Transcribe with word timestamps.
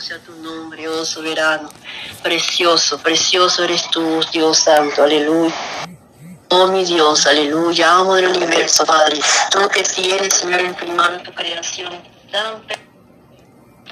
Sea 0.00 0.18
tu 0.18 0.34
nombre, 0.36 0.88
oh 0.88 1.04
soberano. 1.04 1.68
Precioso, 2.20 2.98
precioso 2.98 3.62
eres 3.62 3.88
tú, 3.90 4.20
Dios 4.32 4.58
Santo. 4.58 5.04
Aleluya. 5.04 5.54
Oh 6.48 6.66
mi 6.66 6.84
Dios, 6.84 7.24
aleluya, 7.26 7.92
amo 7.92 8.16
del 8.16 8.26
universo, 8.26 8.84
Padre. 8.84 9.20
Tú 9.52 9.68
que 9.68 9.84
tienes, 9.84 10.34
Señor, 10.34 10.60
en 10.60 10.74
primero 10.74 11.22
tu 11.22 11.32
creación 11.32 11.92
tan 12.30 12.60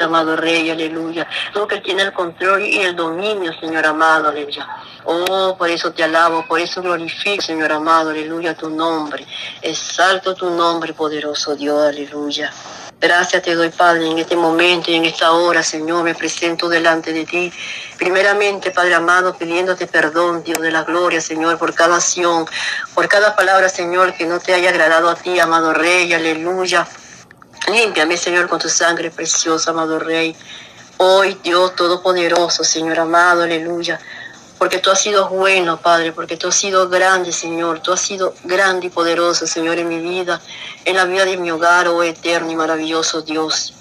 amado 0.01 0.37
Rey, 0.37 0.71
aleluya. 0.71 1.27
Tú 1.55 1.69
que 1.69 1.81
tienes 1.81 2.07
el 2.07 2.13
control 2.13 2.63
y 2.63 2.81
el 2.81 2.97
dominio, 2.97 3.53
Señor 3.61 3.87
amado, 3.87 4.29
aleluya. 4.29 4.67
Oh, 5.05 5.55
por 5.57 5.71
eso 5.71 5.93
te 5.93 6.03
alabo, 6.03 6.45
por 6.49 6.59
eso 6.59 6.83
glorifico, 6.83 7.43
Señor 7.43 7.71
amado, 7.71 8.11
aleluya, 8.11 8.57
tu 8.57 8.69
nombre. 8.69 9.25
Exalto 9.61 10.35
tu 10.35 10.51
nombre, 10.51 10.95
poderoso 10.95 11.55
Dios, 11.55 11.81
aleluya. 11.87 12.53
Gracias 13.03 13.43
te 13.43 13.57
doy, 13.57 13.71
Padre, 13.71 14.09
en 14.09 14.17
este 14.21 14.37
momento 14.37 14.93
y 14.93 14.95
en 14.95 15.05
esta 15.05 15.33
hora, 15.33 15.65
Señor, 15.65 16.05
me 16.05 16.15
presento 16.15 16.69
delante 16.69 17.13
de 17.13 17.27
ti. 17.27 17.53
Primeramente, 17.99 18.71
Padre 18.71 18.95
amado, 18.95 19.37
pidiéndote 19.37 19.89
perdón, 19.89 20.45
Dios 20.45 20.61
de 20.61 20.71
la 20.71 20.85
gloria, 20.85 21.21
Señor, 21.21 21.59
por 21.59 21.75
cada 21.75 21.97
acción, 21.97 22.47
por 22.95 23.09
cada 23.09 23.35
palabra, 23.35 23.69
Señor, 23.69 24.15
que 24.15 24.25
no 24.25 24.39
te 24.39 24.55
haya 24.55 24.69
agradado 24.69 25.11
a 25.11 25.17
ti, 25.17 25.37
amado 25.41 25.75
Rey, 25.75 26.13
aleluya. 26.15 26.87
Límpiame, 27.67 28.17
Señor, 28.17 28.49
con 28.49 28.61
tu 28.61 28.69
sangre 28.69 29.11
preciosa, 29.11 29.73
amado 29.73 29.99
Rey. 29.99 30.37
Hoy, 30.99 31.37
Dios 31.43 31.75
Todopoderoso, 31.75 32.63
Señor 32.63 33.01
amado, 33.01 33.43
aleluya. 33.43 33.99
Porque 34.63 34.79
tú 34.79 34.93
has 34.93 35.01
sido 35.01 35.29
bueno, 35.29 35.77
Padre, 35.81 36.13
porque 36.13 36.37
tú 36.37 36.47
has 36.47 36.55
sido 36.55 36.89
grande, 36.89 37.33
Señor. 37.33 37.81
Tú 37.81 37.93
has 37.93 38.01
sido 38.01 38.33
grande 38.45 38.87
y 38.87 38.91
poderoso, 38.91 39.45
Señor, 39.45 39.77
en 39.81 39.89
mi 39.89 39.99
vida, 39.99 40.41
en 40.85 40.95
la 40.95 41.05
vida 41.05 41.25
de 41.25 41.37
mi 41.37 41.51
hogar, 41.51 41.89
oh 41.89 42.05
eterno 42.05 42.49
y 42.49 42.55
maravilloso 42.55 43.23
Dios. 43.23 43.75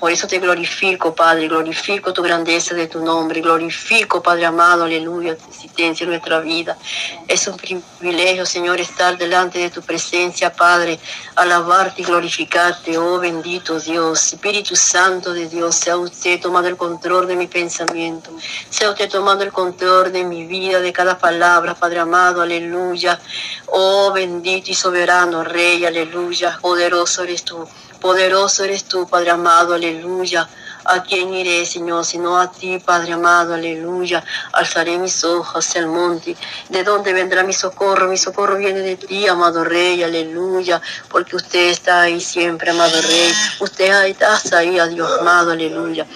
Por 0.00 0.10
eso 0.10 0.26
te 0.26 0.38
glorifico, 0.38 1.14
Padre, 1.14 1.46
glorifico 1.46 2.14
tu 2.14 2.22
grandeza 2.22 2.74
de 2.74 2.86
tu 2.86 3.04
nombre, 3.04 3.42
glorifico, 3.42 4.22
Padre 4.22 4.46
amado, 4.46 4.84
aleluya, 4.84 5.36
tu 5.36 5.46
existencia 5.50 6.04
en 6.04 6.10
nuestra 6.10 6.40
vida. 6.40 6.78
Es 7.28 7.46
un 7.46 7.58
privilegio, 7.58 8.46
Señor, 8.46 8.80
estar 8.80 9.18
delante 9.18 9.58
de 9.58 9.68
tu 9.68 9.82
presencia, 9.82 10.54
Padre, 10.54 10.98
alabarte 11.36 12.00
y 12.00 12.06
glorificarte, 12.06 12.96
oh 12.96 13.18
bendito 13.18 13.78
Dios, 13.78 14.32
Espíritu 14.32 14.74
Santo 14.74 15.34
de 15.34 15.50
Dios, 15.50 15.76
sea 15.76 15.98
usted 15.98 16.40
tomando 16.40 16.70
el 16.70 16.78
control 16.78 17.26
de 17.26 17.36
mi 17.36 17.46
pensamiento, 17.46 18.30
sea 18.70 18.88
usted 18.88 19.10
tomando 19.10 19.44
el 19.44 19.52
control 19.52 20.12
de 20.12 20.24
mi 20.24 20.46
vida, 20.46 20.80
de 20.80 20.94
cada 20.94 21.18
palabra, 21.18 21.74
Padre 21.74 22.00
amado, 22.00 22.40
aleluya. 22.40 23.20
Oh 23.66 24.12
bendito 24.12 24.70
y 24.70 24.74
soberano 24.74 25.44
Rey, 25.44 25.84
aleluya, 25.84 26.58
poderoso 26.58 27.22
eres 27.22 27.44
tú. 27.44 27.68
Poderoso 28.00 28.64
eres 28.64 28.84
tú, 28.84 29.06
Padre 29.06 29.30
amado, 29.30 29.74
aleluya. 29.74 30.48
¿A 30.84 31.02
quién 31.02 31.34
iré, 31.34 31.66
Señor, 31.66 32.04
sino 32.06 32.38
a 32.38 32.50
ti, 32.50 32.78
Padre 32.78 33.12
amado, 33.12 33.52
aleluya? 33.52 34.24
Alzaré 34.52 34.98
mis 34.98 35.22
ojos 35.24 35.54
hacia 35.54 35.82
el 35.82 35.86
monte. 35.86 36.34
¿De 36.70 36.82
dónde 36.82 37.12
vendrá 37.12 37.42
mi 37.42 37.52
socorro? 37.52 38.08
Mi 38.08 38.16
socorro 38.16 38.56
viene 38.56 38.80
de 38.80 38.96
ti, 38.96 39.28
amado 39.28 39.62
Rey, 39.62 40.02
aleluya. 40.02 40.80
Porque 41.10 41.36
usted 41.36 41.68
está 41.68 42.00
ahí 42.00 42.20
siempre, 42.20 42.70
amado 42.70 43.00
Rey. 43.02 43.32
Usted 43.60 44.06
está 44.06 44.58
ahí, 44.58 44.78
a 44.78 44.86
Dios 44.86 45.20
amado, 45.20 45.52
aleluya. 45.52 46.06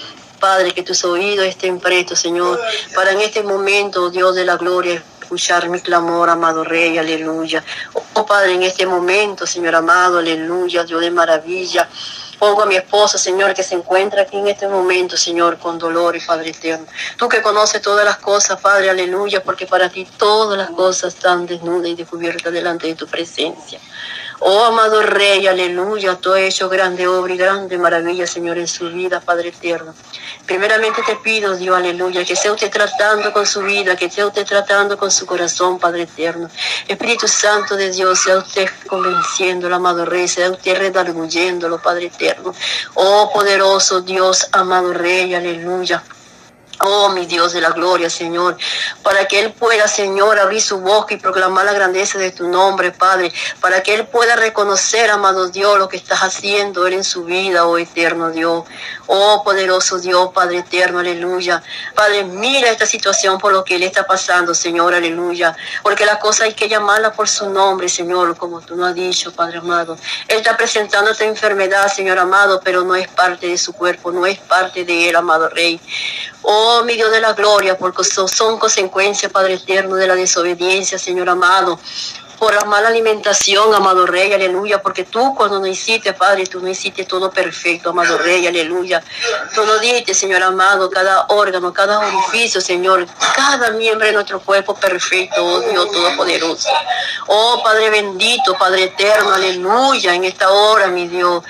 Padre, 0.40 0.72
que 0.72 0.82
tus 0.82 1.04
oídos 1.04 1.46
estén 1.46 1.78
prestos, 1.80 2.18
Señor, 2.18 2.60
para 2.94 3.12
en 3.12 3.20
este 3.20 3.42
momento, 3.42 4.10
Dios 4.10 4.34
de 4.34 4.44
la 4.44 4.56
gloria, 4.56 5.02
escuchar 5.34 5.68
mi 5.68 5.80
clamor, 5.80 6.30
amado 6.30 6.62
Rey, 6.62 6.96
aleluya. 6.96 7.64
Oh 8.12 8.24
Padre, 8.24 8.52
en 8.52 8.62
este 8.62 8.86
momento, 8.86 9.44
Señor 9.46 9.74
amado, 9.74 10.18
aleluya, 10.18 10.84
Dios 10.84 11.00
de 11.00 11.10
maravilla. 11.10 11.88
Pongo 12.38 12.62
a 12.62 12.66
mi 12.66 12.76
esposa, 12.76 13.18
Señor, 13.18 13.52
que 13.52 13.64
se 13.64 13.74
encuentra 13.74 14.22
aquí 14.22 14.36
en 14.36 14.46
este 14.46 14.68
momento, 14.68 15.16
Señor, 15.16 15.58
con 15.58 15.76
dolor 15.76 16.14
y 16.14 16.20
Padre 16.20 16.50
eterno. 16.50 16.86
Tú 17.16 17.28
que 17.28 17.42
conoces 17.42 17.82
todas 17.82 18.04
las 18.04 18.18
cosas, 18.18 18.60
Padre, 18.60 18.90
aleluya, 18.90 19.42
porque 19.42 19.66
para 19.66 19.88
ti 19.88 20.06
todas 20.16 20.56
las 20.56 20.70
cosas 20.70 21.14
están 21.14 21.46
desnudas 21.46 21.88
y 21.88 21.96
descubiertas 21.96 22.52
delante 22.52 22.86
de 22.86 22.94
tu 22.94 23.08
presencia. 23.08 23.80
Oh 24.40 24.64
amado 24.64 25.00
Rey, 25.02 25.46
aleluya, 25.46 26.16
tú 26.16 26.32
has 26.32 26.40
hecho 26.40 26.68
grande 26.68 27.06
obra 27.06 27.32
y 27.32 27.36
grande 27.36 27.78
maravilla, 27.78 28.26
Señor, 28.26 28.58
en 28.58 28.68
su 28.68 28.90
vida, 28.90 29.20
Padre 29.20 29.48
eterno. 29.48 29.94
Primeramente 30.46 31.02
te 31.06 31.16
pido, 31.16 31.56
Dios, 31.56 31.76
aleluya, 31.76 32.24
que 32.24 32.36
sea 32.36 32.52
usted 32.52 32.70
tratando 32.70 33.32
con 33.32 33.46
su 33.46 33.62
vida, 33.62 33.96
que 33.96 34.10
sea 34.10 34.26
usted 34.26 34.44
tratando 34.44 34.98
con 34.98 35.10
su 35.10 35.24
corazón, 35.24 35.78
Padre 35.78 36.02
eterno. 36.02 36.50
Espíritu 36.86 37.28
Santo 37.28 37.76
de 37.76 37.90
Dios, 37.90 38.18
sea 38.20 38.38
usted 38.38 38.68
convenciéndolo, 38.86 39.76
amado 39.76 40.04
Rey, 40.04 40.28
sea 40.28 40.50
usted 40.50 40.76
redarguyéndolo, 40.76 41.78
Padre 41.78 42.06
eterno. 42.06 42.54
Oh 42.94 43.30
poderoso 43.32 44.00
Dios, 44.00 44.48
amado 44.52 44.92
Rey, 44.92 45.34
aleluya. 45.34 46.02
Oh, 46.86 47.08
mi 47.08 47.24
Dios 47.24 47.54
de 47.54 47.62
la 47.62 47.70
gloria, 47.70 48.10
Señor, 48.10 48.58
para 49.02 49.26
que 49.26 49.40
Él 49.40 49.54
pueda, 49.54 49.88
Señor, 49.88 50.38
abrir 50.38 50.60
su 50.60 50.80
boca 50.80 51.14
y 51.14 51.16
proclamar 51.16 51.64
la 51.64 51.72
grandeza 51.72 52.18
de 52.18 52.30
tu 52.30 52.46
nombre, 52.46 52.92
Padre, 52.92 53.32
para 53.62 53.82
que 53.82 53.94
Él 53.94 54.06
pueda 54.06 54.36
reconocer, 54.36 55.10
amado 55.10 55.48
Dios, 55.48 55.78
lo 55.78 55.88
que 55.88 55.96
estás 55.96 56.22
haciendo 56.22 56.86
Él 56.86 56.92
en 56.92 57.04
su 57.04 57.24
vida, 57.24 57.66
oh 57.66 57.78
eterno 57.78 58.30
Dios. 58.30 58.64
Oh, 59.06 59.42
poderoso 59.42 59.98
Dios, 59.98 60.30
Padre 60.34 60.58
eterno, 60.58 60.98
aleluya. 60.98 61.62
Padre, 61.94 62.24
mira 62.24 62.68
esta 62.68 62.84
situación 62.84 63.38
por 63.38 63.54
lo 63.54 63.64
que 63.64 63.76
Él 63.76 63.82
está 63.82 64.06
pasando, 64.06 64.54
Señor, 64.54 64.94
aleluya. 64.94 65.56
Porque 65.82 66.04
la 66.04 66.18
cosa 66.18 66.44
hay 66.44 66.52
que 66.52 66.68
llamarla 66.68 67.14
por 67.14 67.30
su 67.30 67.48
nombre, 67.48 67.88
Señor, 67.88 68.36
como 68.36 68.60
tú 68.60 68.76
nos 68.76 68.90
has 68.90 68.94
dicho, 68.94 69.32
Padre 69.32 69.56
amado. 69.56 69.96
Él 70.28 70.36
está 70.36 70.54
presentando 70.54 71.10
esta 71.10 71.24
enfermedad, 71.24 71.90
Señor 71.90 72.18
amado, 72.18 72.60
pero 72.62 72.84
no 72.84 72.94
es 72.94 73.08
parte 73.08 73.48
de 73.48 73.56
su 73.56 73.72
cuerpo, 73.72 74.12
no 74.12 74.26
es 74.26 74.38
parte 74.38 74.84
de 74.84 75.08
Él, 75.08 75.16
amado 75.16 75.48
Rey. 75.48 75.80
Oh, 76.46 76.73
mi 76.82 76.94
Dios 76.94 77.10
de 77.12 77.20
la 77.20 77.34
gloria, 77.34 77.78
porque 77.78 78.02
son, 78.02 78.58
consecuencias, 78.58 79.30
Padre 79.30 79.54
eterno, 79.54 79.96
de 79.96 80.06
la 80.06 80.14
desobediencia, 80.14 80.98
Señor 80.98 81.28
amado 81.28 81.78
por 82.38 82.54
la 82.54 82.64
mala 82.64 82.88
alimentación, 82.88 83.74
amado 83.74 84.06
Rey, 84.06 84.32
aleluya, 84.32 84.82
porque 84.82 85.04
tú 85.04 85.34
cuando 85.34 85.60
no 85.60 85.66
hiciste, 85.66 86.12
Padre, 86.12 86.46
tú 86.46 86.60
no 86.60 86.68
hiciste 86.68 87.04
todo 87.04 87.30
perfecto, 87.30 87.90
amado 87.90 88.18
Rey, 88.18 88.46
aleluya. 88.46 89.02
Tú 89.54 89.64
no 89.64 89.78
diste, 89.78 90.14
Señor 90.14 90.42
amado, 90.42 90.90
cada 90.90 91.26
órgano, 91.28 91.72
cada 91.72 92.00
orificio, 92.00 92.60
Señor, 92.60 93.06
cada 93.34 93.70
miembro 93.70 94.06
de 94.06 94.12
nuestro 94.12 94.40
cuerpo 94.40 94.74
perfecto, 94.74 95.44
oh 95.44 95.60
Dios 95.60 95.90
Todopoderoso. 95.90 96.68
Oh 97.28 97.62
Padre 97.62 97.90
bendito, 97.90 98.54
Padre 98.58 98.84
eterno, 98.84 99.32
aleluya, 99.32 100.14
en 100.14 100.24
esta 100.24 100.50
hora, 100.50 100.88
mi 100.88 101.08
Dios. 101.08 101.42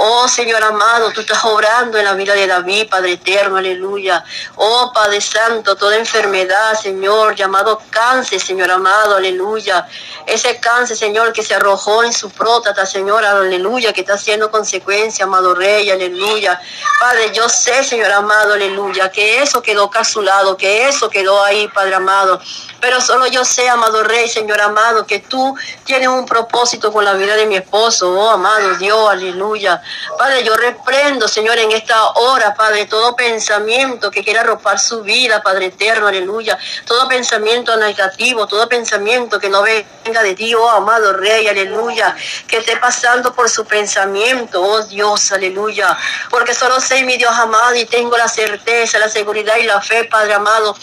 Oh 0.00 0.28
Señor 0.28 0.62
amado, 0.62 1.10
tú 1.10 1.22
estás 1.22 1.44
obrando 1.44 1.98
en 1.98 2.04
la 2.04 2.14
vida 2.14 2.32
de 2.32 2.46
David, 2.46 2.88
Padre 2.88 3.14
eterno, 3.14 3.56
aleluya. 3.56 4.24
Oh 4.54 4.92
Padre 4.94 5.20
Santo, 5.20 5.74
toda 5.74 5.96
enfermedad, 5.96 6.78
Señor, 6.80 7.34
llamado 7.34 7.82
cáncer, 7.90 8.40
Señor 8.40 8.70
amado, 8.70 9.16
aleluya. 9.16 9.88
Ese 10.24 10.60
cáncer, 10.60 10.96
Señor, 10.96 11.32
que 11.32 11.42
se 11.42 11.56
arrojó 11.56 12.04
en 12.04 12.12
su 12.12 12.30
próstata, 12.30 12.86
Señor, 12.86 13.24
aleluya, 13.24 13.92
que 13.92 14.02
está 14.02 14.14
haciendo 14.14 14.52
consecuencia, 14.52 15.24
amado 15.24 15.52
Rey, 15.56 15.90
aleluya. 15.90 16.60
Padre, 17.00 17.32
yo 17.32 17.48
sé, 17.48 17.82
Señor 17.82 18.12
amado, 18.12 18.54
aleluya, 18.54 19.10
que 19.10 19.42
eso 19.42 19.60
quedó 19.60 19.90
lado, 20.22 20.56
que 20.56 20.86
eso 20.86 21.10
quedó 21.10 21.42
ahí, 21.42 21.66
Padre 21.66 21.96
amado. 21.96 22.40
Pero 22.80 23.00
solo 23.00 23.26
yo 23.26 23.44
sé, 23.44 23.68
amado 23.68 24.04
Rey, 24.04 24.28
Señor 24.28 24.60
amado, 24.60 25.06
que 25.06 25.18
tú 25.18 25.56
tienes 25.84 26.08
un 26.08 26.26
propósito 26.26 26.92
con 26.92 27.04
la 27.04 27.14
vida 27.14 27.34
de 27.34 27.46
mi 27.46 27.56
esposo, 27.56 28.12
oh 28.12 28.30
amado 28.30 28.76
Dios, 28.76 29.10
aleluya. 29.10 29.82
Padre, 30.16 30.44
yo 30.44 30.56
reprendo, 30.56 31.26
Señor, 31.26 31.58
en 31.58 31.72
esta 31.72 32.10
hora, 32.10 32.54
Padre, 32.54 32.86
todo 32.86 33.16
pensamiento 33.16 34.10
que 34.10 34.22
quiera 34.22 34.42
arropar 34.42 34.78
su 34.78 35.02
vida, 35.02 35.42
Padre 35.42 35.66
eterno, 35.66 36.06
aleluya. 36.06 36.58
Todo 36.84 37.08
pensamiento 37.08 37.76
negativo, 37.76 38.46
todo 38.46 38.68
pensamiento 38.68 39.40
que 39.40 39.48
no 39.48 39.62
venga 39.62 40.22
de 40.22 40.34
ti, 40.34 40.54
oh 40.54 40.68
amado 40.68 41.12
Rey, 41.14 41.48
aleluya. 41.48 42.14
Que 42.46 42.58
esté 42.58 42.76
pasando 42.76 43.34
por 43.34 43.50
su 43.50 43.64
pensamiento, 43.64 44.62
oh 44.62 44.82
Dios, 44.82 45.32
aleluya. 45.32 45.96
Porque 46.30 46.54
solo 46.54 46.80
sé, 46.80 47.02
mi 47.02 47.16
Dios 47.16 47.32
amado, 47.32 47.74
y 47.74 47.86
tengo 47.86 48.16
la 48.16 48.28
certeza, 48.28 48.98
la 48.98 49.08
seguridad 49.08 49.56
y 49.56 49.64
la 49.64 49.80
fe, 49.80 50.04
Padre 50.04 50.34
amado, 50.34 50.76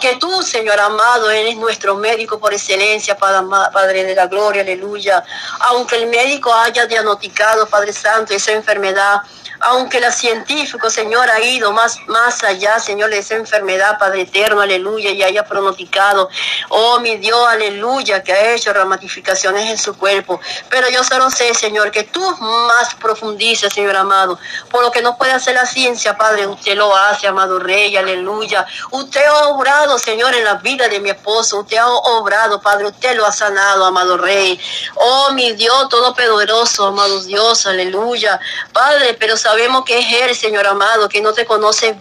que 0.00 0.16
tú, 0.16 0.42
Señor 0.42 0.80
amado, 0.80 1.30
eres 1.42 1.56
nuestro 1.56 1.96
médico 1.96 2.38
por 2.38 2.54
excelencia, 2.54 3.16
Padre 3.16 4.04
de 4.04 4.14
la 4.14 4.26
gloria, 4.26 4.62
aleluya. 4.62 5.22
Aunque 5.60 5.96
el 5.96 6.06
médico 6.06 6.52
haya 6.52 6.86
diagnosticado, 6.86 7.66
Padre 7.66 7.92
Santo, 7.92 8.32
esa 8.32 8.52
enfermedad, 8.52 9.20
aunque 9.62 10.00
la 10.00 10.10
científico, 10.10 10.90
Señor, 10.90 11.30
ha 11.30 11.40
ido 11.40 11.72
más, 11.72 11.98
más 12.06 12.42
allá, 12.42 12.80
Señor, 12.80 13.10
de 13.10 13.18
esa 13.18 13.36
enfermedad, 13.36 13.96
Padre 13.98 14.22
eterno, 14.22 14.60
aleluya, 14.60 15.10
y 15.10 15.22
haya 15.22 15.44
pronosticado, 15.44 16.28
oh 16.68 16.98
mi 16.98 17.16
Dios, 17.16 17.46
aleluya, 17.48 18.22
que 18.22 18.32
ha 18.32 18.54
hecho 18.54 18.72
ramificaciones 18.72 19.70
en 19.70 19.78
su 19.78 19.96
cuerpo. 19.96 20.40
Pero 20.68 20.88
yo 20.90 21.04
solo 21.04 21.30
sé, 21.30 21.54
Señor, 21.54 21.92
que 21.92 22.02
tú 22.02 22.20
más 22.40 22.94
profundices, 22.96 23.72
Señor 23.72 23.96
amado, 23.96 24.38
por 24.70 24.82
lo 24.82 24.90
que 24.90 25.00
no 25.00 25.16
puede 25.16 25.32
hacer 25.32 25.54
la 25.54 25.66
ciencia, 25.66 26.16
Padre, 26.16 26.46
usted 26.48 26.74
lo 26.74 26.94
hace, 26.96 27.28
amado 27.28 27.60
Rey, 27.60 27.96
aleluya. 27.96 28.66
Usted 28.90 29.24
ha 29.24 29.46
obrado, 29.48 29.98
Señor, 29.98 30.34
en 30.34 30.44
la 30.44 30.54
vida 30.54 30.88
de 30.88 30.98
mi 30.98 31.10
esposo, 31.10 31.60
usted 31.60 31.76
ha 31.76 31.88
obrado, 31.88 32.60
Padre, 32.60 32.86
usted 32.86 33.16
lo 33.16 33.24
ha 33.24 33.32
sanado, 33.32 33.84
amado 33.84 34.16
Rey. 34.16 34.60
Oh 34.96 35.30
mi 35.32 35.52
Dios, 35.52 35.88
todopoderoso, 35.88 36.88
amado 36.88 37.22
Dios, 37.22 37.64
aleluya. 37.66 38.40
Padre, 38.72 39.14
pero 39.18 39.36
sabemos 39.36 39.51
sabemos 39.52 39.84
que 39.84 39.98
es 39.98 40.06
Él, 40.22 40.34
Señor 40.34 40.66
amado, 40.66 41.10
que 41.10 41.20
no 41.20 41.34
te 41.34 41.44
conoce 41.44 41.94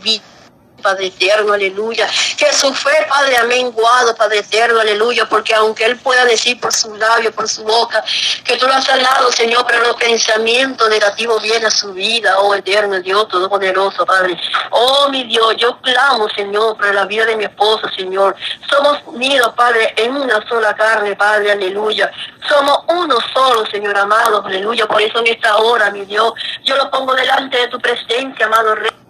Padre 0.81 1.07
eterno, 1.07 1.53
aleluya. 1.53 2.07
Que 2.37 2.51
su 2.53 2.73
fe, 2.73 3.05
Padre, 3.07 3.37
ha 3.37 3.43
menguado, 3.43 4.15
Padre 4.15 4.39
eterno, 4.39 4.79
aleluya, 4.79 5.27
porque 5.27 5.53
aunque 5.53 5.85
Él 5.85 5.97
pueda 5.97 6.25
decir 6.25 6.59
por 6.59 6.73
su 6.73 6.95
labio, 6.95 7.31
por 7.31 7.47
su 7.47 7.63
boca, 7.63 8.03
que 8.43 8.57
tú 8.57 8.67
lo 8.67 8.73
has 8.73 8.85
sanado, 8.85 9.31
Señor, 9.31 9.65
pero 9.67 9.85
los 9.85 9.95
pensamientos 9.95 10.89
negativos 10.89 11.41
vienen 11.41 11.65
a 11.65 11.71
su 11.71 11.93
vida, 11.93 12.39
oh 12.39 12.53
eterno 12.55 12.99
Dios 12.99 13.27
Todopoderoso, 13.27 14.05
Padre. 14.05 14.37
Oh, 14.71 15.09
mi 15.09 15.23
Dios, 15.23 15.55
yo 15.57 15.79
clamo, 15.81 16.27
Señor, 16.29 16.77
por 16.77 16.93
la 16.93 17.05
vida 17.05 17.25
de 17.25 17.35
mi 17.35 17.45
esposo, 17.45 17.87
Señor. 17.95 18.35
Somos 18.69 18.99
unidos, 19.05 19.53
Padre, 19.55 19.93
en 19.97 20.15
una 20.15 20.45
sola 20.47 20.75
carne, 20.75 21.15
Padre, 21.15 21.51
aleluya. 21.51 22.11
Somos 22.47 22.79
uno 22.87 23.17
solo, 23.33 23.65
Señor 23.67 23.97
amado, 23.97 24.43
aleluya. 24.45 24.87
Por 24.87 25.01
eso 25.01 25.19
en 25.19 25.27
esta 25.27 25.57
hora, 25.57 25.91
mi 25.91 26.05
Dios, 26.05 26.33
yo 26.63 26.75
lo 26.75 26.89
pongo 26.89 27.13
delante 27.13 27.57
de 27.57 27.67
tu 27.67 27.79
presencia, 27.79 28.45
amado 28.45 28.75
Rey 28.75 29.00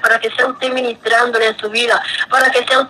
para 0.00 0.18
que 0.18 0.30
sea 0.30 0.46
usted 0.46 0.72
ministrándole 0.72 1.46
en 1.46 1.58
su 1.58 1.70
vida, 1.70 2.02
para 2.28 2.50
que 2.50 2.64
sea 2.66 2.88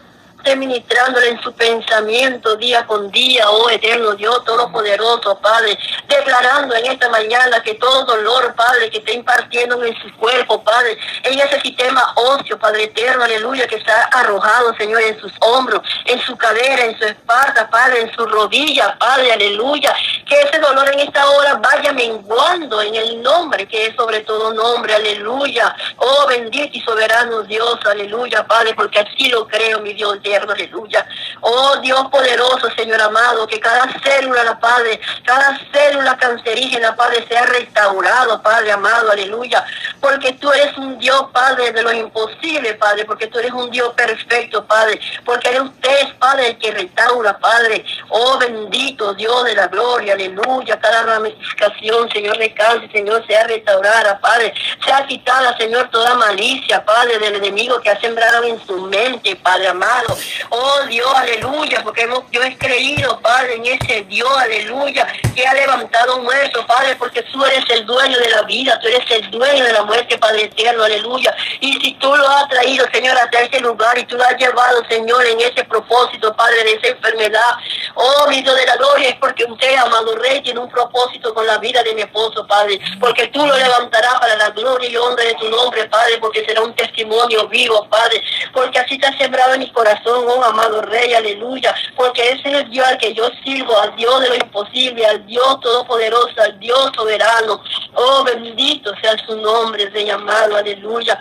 ministrándole 0.56 1.30
en 1.30 1.42
su 1.42 1.52
pensamiento 1.52 2.56
día 2.56 2.86
con 2.86 3.10
día, 3.10 3.50
oh 3.50 3.68
eterno 3.70 4.14
Dios 4.14 4.44
Todopoderoso, 4.44 5.38
Padre, 5.38 5.78
declarando 6.08 6.74
en 6.74 6.86
esta 6.86 7.08
mañana 7.08 7.62
que 7.62 7.74
todo 7.74 8.04
dolor, 8.04 8.54
Padre, 8.54 8.90
que 8.90 8.98
está 8.98 9.12
impartiendo 9.12 9.82
en 9.84 9.96
su 10.00 10.14
cuerpo, 10.16 10.62
Padre, 10.62 10.98
en 11.22 11.38
ese 11.38 11.60
sistema 11.60 12.12
óseo, 12.16 12.58
Padre 12.58 12.84
eterno, 12.84 13.24
aleluya, 13.24 13.66
que 13.66 13.76
está 13.76 14.04
arrojado, 14.12 14.74
Señor, 14.76 15.02
en 15.02 15.20
sus 15.20 15.32
hombros, 15.40 15.82
en 16.04 16.20
su 16.20 16.36
cadera, 16.36 16.84
en 16.84 16.98
su 16.98 17.04
espalda, 17.04 17.68
Padre, 17.70 18.02
en 18.02 18.12
su 18.14 18.26
rodilla, 18.26 18.96
Padre, 18.98 19.32
aleluya, 19.32 19.94
que 20.26 20.40
ese 20.40 20.58
dolor 20.58 20.88
en 20.92 21.00
esta 21.00 21.28
hora 21.30 21.54
vaya 21.54 21.92
menguando 21.92 22.82
en 22.82 22.94
el 22.94 23.22
nombre 23.22 23.66
que 23.66 23.86
es 23.86 23.96
sobre 23.96 24.20
todo 24.20 24.52
nombre, 24.52 24.94
aleluya, 24.94 25.74
oh 25.96 26.26
bendito 26.28 26.70
y 26.72 26.80
soberano 26.80 27.42
Dios, 27.42 27.78
aleluya, 27.84 28.46
Padre, 28.46 28.74
porque 28.74 29.00
así 29.00 29.28
lo 29.28 29.46
creo, 29.46 29.80
mi 29.80 29.92
Dios 29.92 30.20
aleluya. 30.48 31.06
Oh 31.40 31.76
Dios 31.82 32.08
poderoso, 32.10 32.70
Señor 32.76 33.00
amado, 33.00 33.46
que 33.46 33.60
cada 33.60 33.86
célula, 34.02 34.58
Padre, 34.58 35.00
cada 35.24 35.58
célula 35.72 36.16
cancerígena, 36.16 36.94
Padre, 36.94 37.26
sea 37.28 37.46
restaurado, 37.46 38.42
Padre 38.42 38.72
amado, 38.72 39.10
aleluya. 39.10 39.64
Porque 40.00 40.32
tú 40.34 40.52
eres 40.52 40.76
un 40.78 40.98
Dios, 40.98 41.26
Padre, 41.32 41.72
de 41.72 41.82
lo 41.82 41.92
imposible, 41.92 42.74
Padre, 42.74 43.04
porque 43.04 43.26
tú 43.26 43.38
eres 43.38 43.52
un 43.52 43.70
Dios 43.70 43.92
perfecto, 43.94 44.64
Padre, 44.64 45.00
porque 45.24 45.48
eres 45.48 45.62
usted, 45.62 46.16
Padre, 46.18 46.48
el 46.48 46.58
que 46.58 46.70
restaura, 46.70 47.38
Padre. 47.38 47.84
Oh 48.08 48.38
bendito 48.38 49.14
Dios 49.14 49.44
de 49.44 49.54
la 49.54 49.66
gloria, 49.66 50.14
aleluya. 50.14 50.78
Cada 50.78 51.02
ramificación, 51.02 52.08
Señor, 52.10 52.38
de 52.38 52.52
cáncer, 52.54 52.90
Señor, 52.92 53.26
sea 53.26 53.44
restaurada, 53.44 54.18
Padre. 54.20 54.54
Sea 54.84 55.06
quitada, 55.06 55.56
Señor, 55.56 55.90
toda 55.90 56.14
malicia, 56.14 56.84
Padre, 56.84 57.18
del 57.18 57.36
enemigo 57.36 57.80
que 57.80 57.90
ha 57.90 58.00
sembrado 58.00 58.44
en 58.44 58.64
su 58.66 58.76
mente, 58.82 59.36
Padre 59.36 59.68
amado. 59.68 60.16
Oh 60.50 60.80
Dios, 60.88 61.12
aleluya, 61.14 61.82
porque 61.82 62.02
hemos, 62.02 62.24
yo 62.30 62.42
he 62.42 62.56
creído, 62.56 63.20
Padre, 63.20 63.56
en 63.56 63.66
ese 63.66 64.02
Dios, 64.04 64.30
aleluya, 64.36 65.06
que 65.34 65.46
ha 65.46 65.54
levantado 65.54 66.20
muerto, 66.20 66.66
Padre, 66.66 66.96
porque 66.96 67.22
tú 67.22 67.44
eres 67.44 67.64
el 67.70 67.86
dueño 67.86 68.18
de 68.18 68.30
la 68.30 68.42
vida, 68.42 68.78
tú 68.80 68.88
eres 68.88 69.10
el 69.10 69.30
dueño 69.30 69.64
de 69.64 69.72
la 69.72 69.82
muerte, 69.88 70.18
Padre 70.18 70.44
eterno, 70.44 70.84
aleluya. 70.84 71.34
Y 71.60 71.72
si 71.80 71.94
tú 71.94 72.14
lo 72.14 72.28
has 72.28 72.48
traído, 72.48 72.86
Señor, 72.92 73.16
hasta 73.16 73.40
ese 73.40 73.60
lugar 73.60 73.98
y 73.98 74.04
tú 74.04 74.16
lo 74.16 74.24
has 74.24 74.36
llevado, 74.36 74.82
Señor, 74.88 75.26
en 75.26 75.40
ese 75.40 75.64
propósito, 75.64 76.34
Padre, 76.36 76.62
de 76.64 76.72
esa 76.74 76.88
enfermedad, 76.88 77.50
oh 77.94 78.28
mi 78.28 78.42
Dios 78.42 78.54
de 78.54 78.66
la 78.66 78.76
gloria, 78.76 79.08
es 79.08 79.16
porque 79.16 79.44
usted, 79.44 79.74
amado 79.76 80.14
Rey, 80.16 80.40
tiene 80.42 80.60
un 80.60 80.70
propósito 80.70 81.34
con 81.34 81.46
la 81.46 81.58
vida 81.58 81.82
de 81.82 81.94
mi 81.94 82.02
esposo, 82.02 82.46
Padre, 82.46 82.78
porque 83.00 83.26
tú 83.28 83.44
lo 83.44 83.56
levantarás 83.56 84.20
para 84.20 84.36
la 84.36 84.50
gloria 84.50 84.88
y 84.88 84.96
honra 84.96 85.24
de 85.24 85.34
tu 85.34 85.48
nombre, 85.48 85.86
Padre, 85.86 86.18
porque 86.18 86.44
será 86.44 86.62
un 86.62 86.74
testimonio 86.74 87.48
vivo, 87.48 87.86
Padre, 87.88 88.22
porque 88.52 88.78
así 88.78 88.98
te 88.98 89.06
ha 89.06 89.18
sembrado 89.18 89.54
en 89.54 89.60
mi 89.60 89.70
corazón 89.72 90.24
oh 90.28 90.44
amado 90.44 90.82
Rey, 90.82 91.14
aleluya, 91.14 91.74
porque 91.96 92.30
ese 92.30 92.48
es 92.48 92.54
el 92.54 92.70
Dios 92.70 92.86
al 92.86 92.98
que 92.98 93.14
yo 93.14 93.28
sirvo, 93.42 93.78
al 93.78 93.96
Dios 93.96 94.20
de 94.20 94.28
lo 94.28 94.34
imposible, 94.36 95.06
al 95.06 95.24
Dios 95.26 95.60
todopoderoso, 95.60 96.34
al 96.42 96.58
Dios 96.58 96.90
soberano. 96.94 97.62
Oh, 97.94 98.24
bendito 98.24 98.92
sea 99.00 99.16
su 99.26 99.36
nombre, 99.36 99.77
Rey 99.86 100.10
amado, 100.10 100.56
aleluya. 100.56 101.18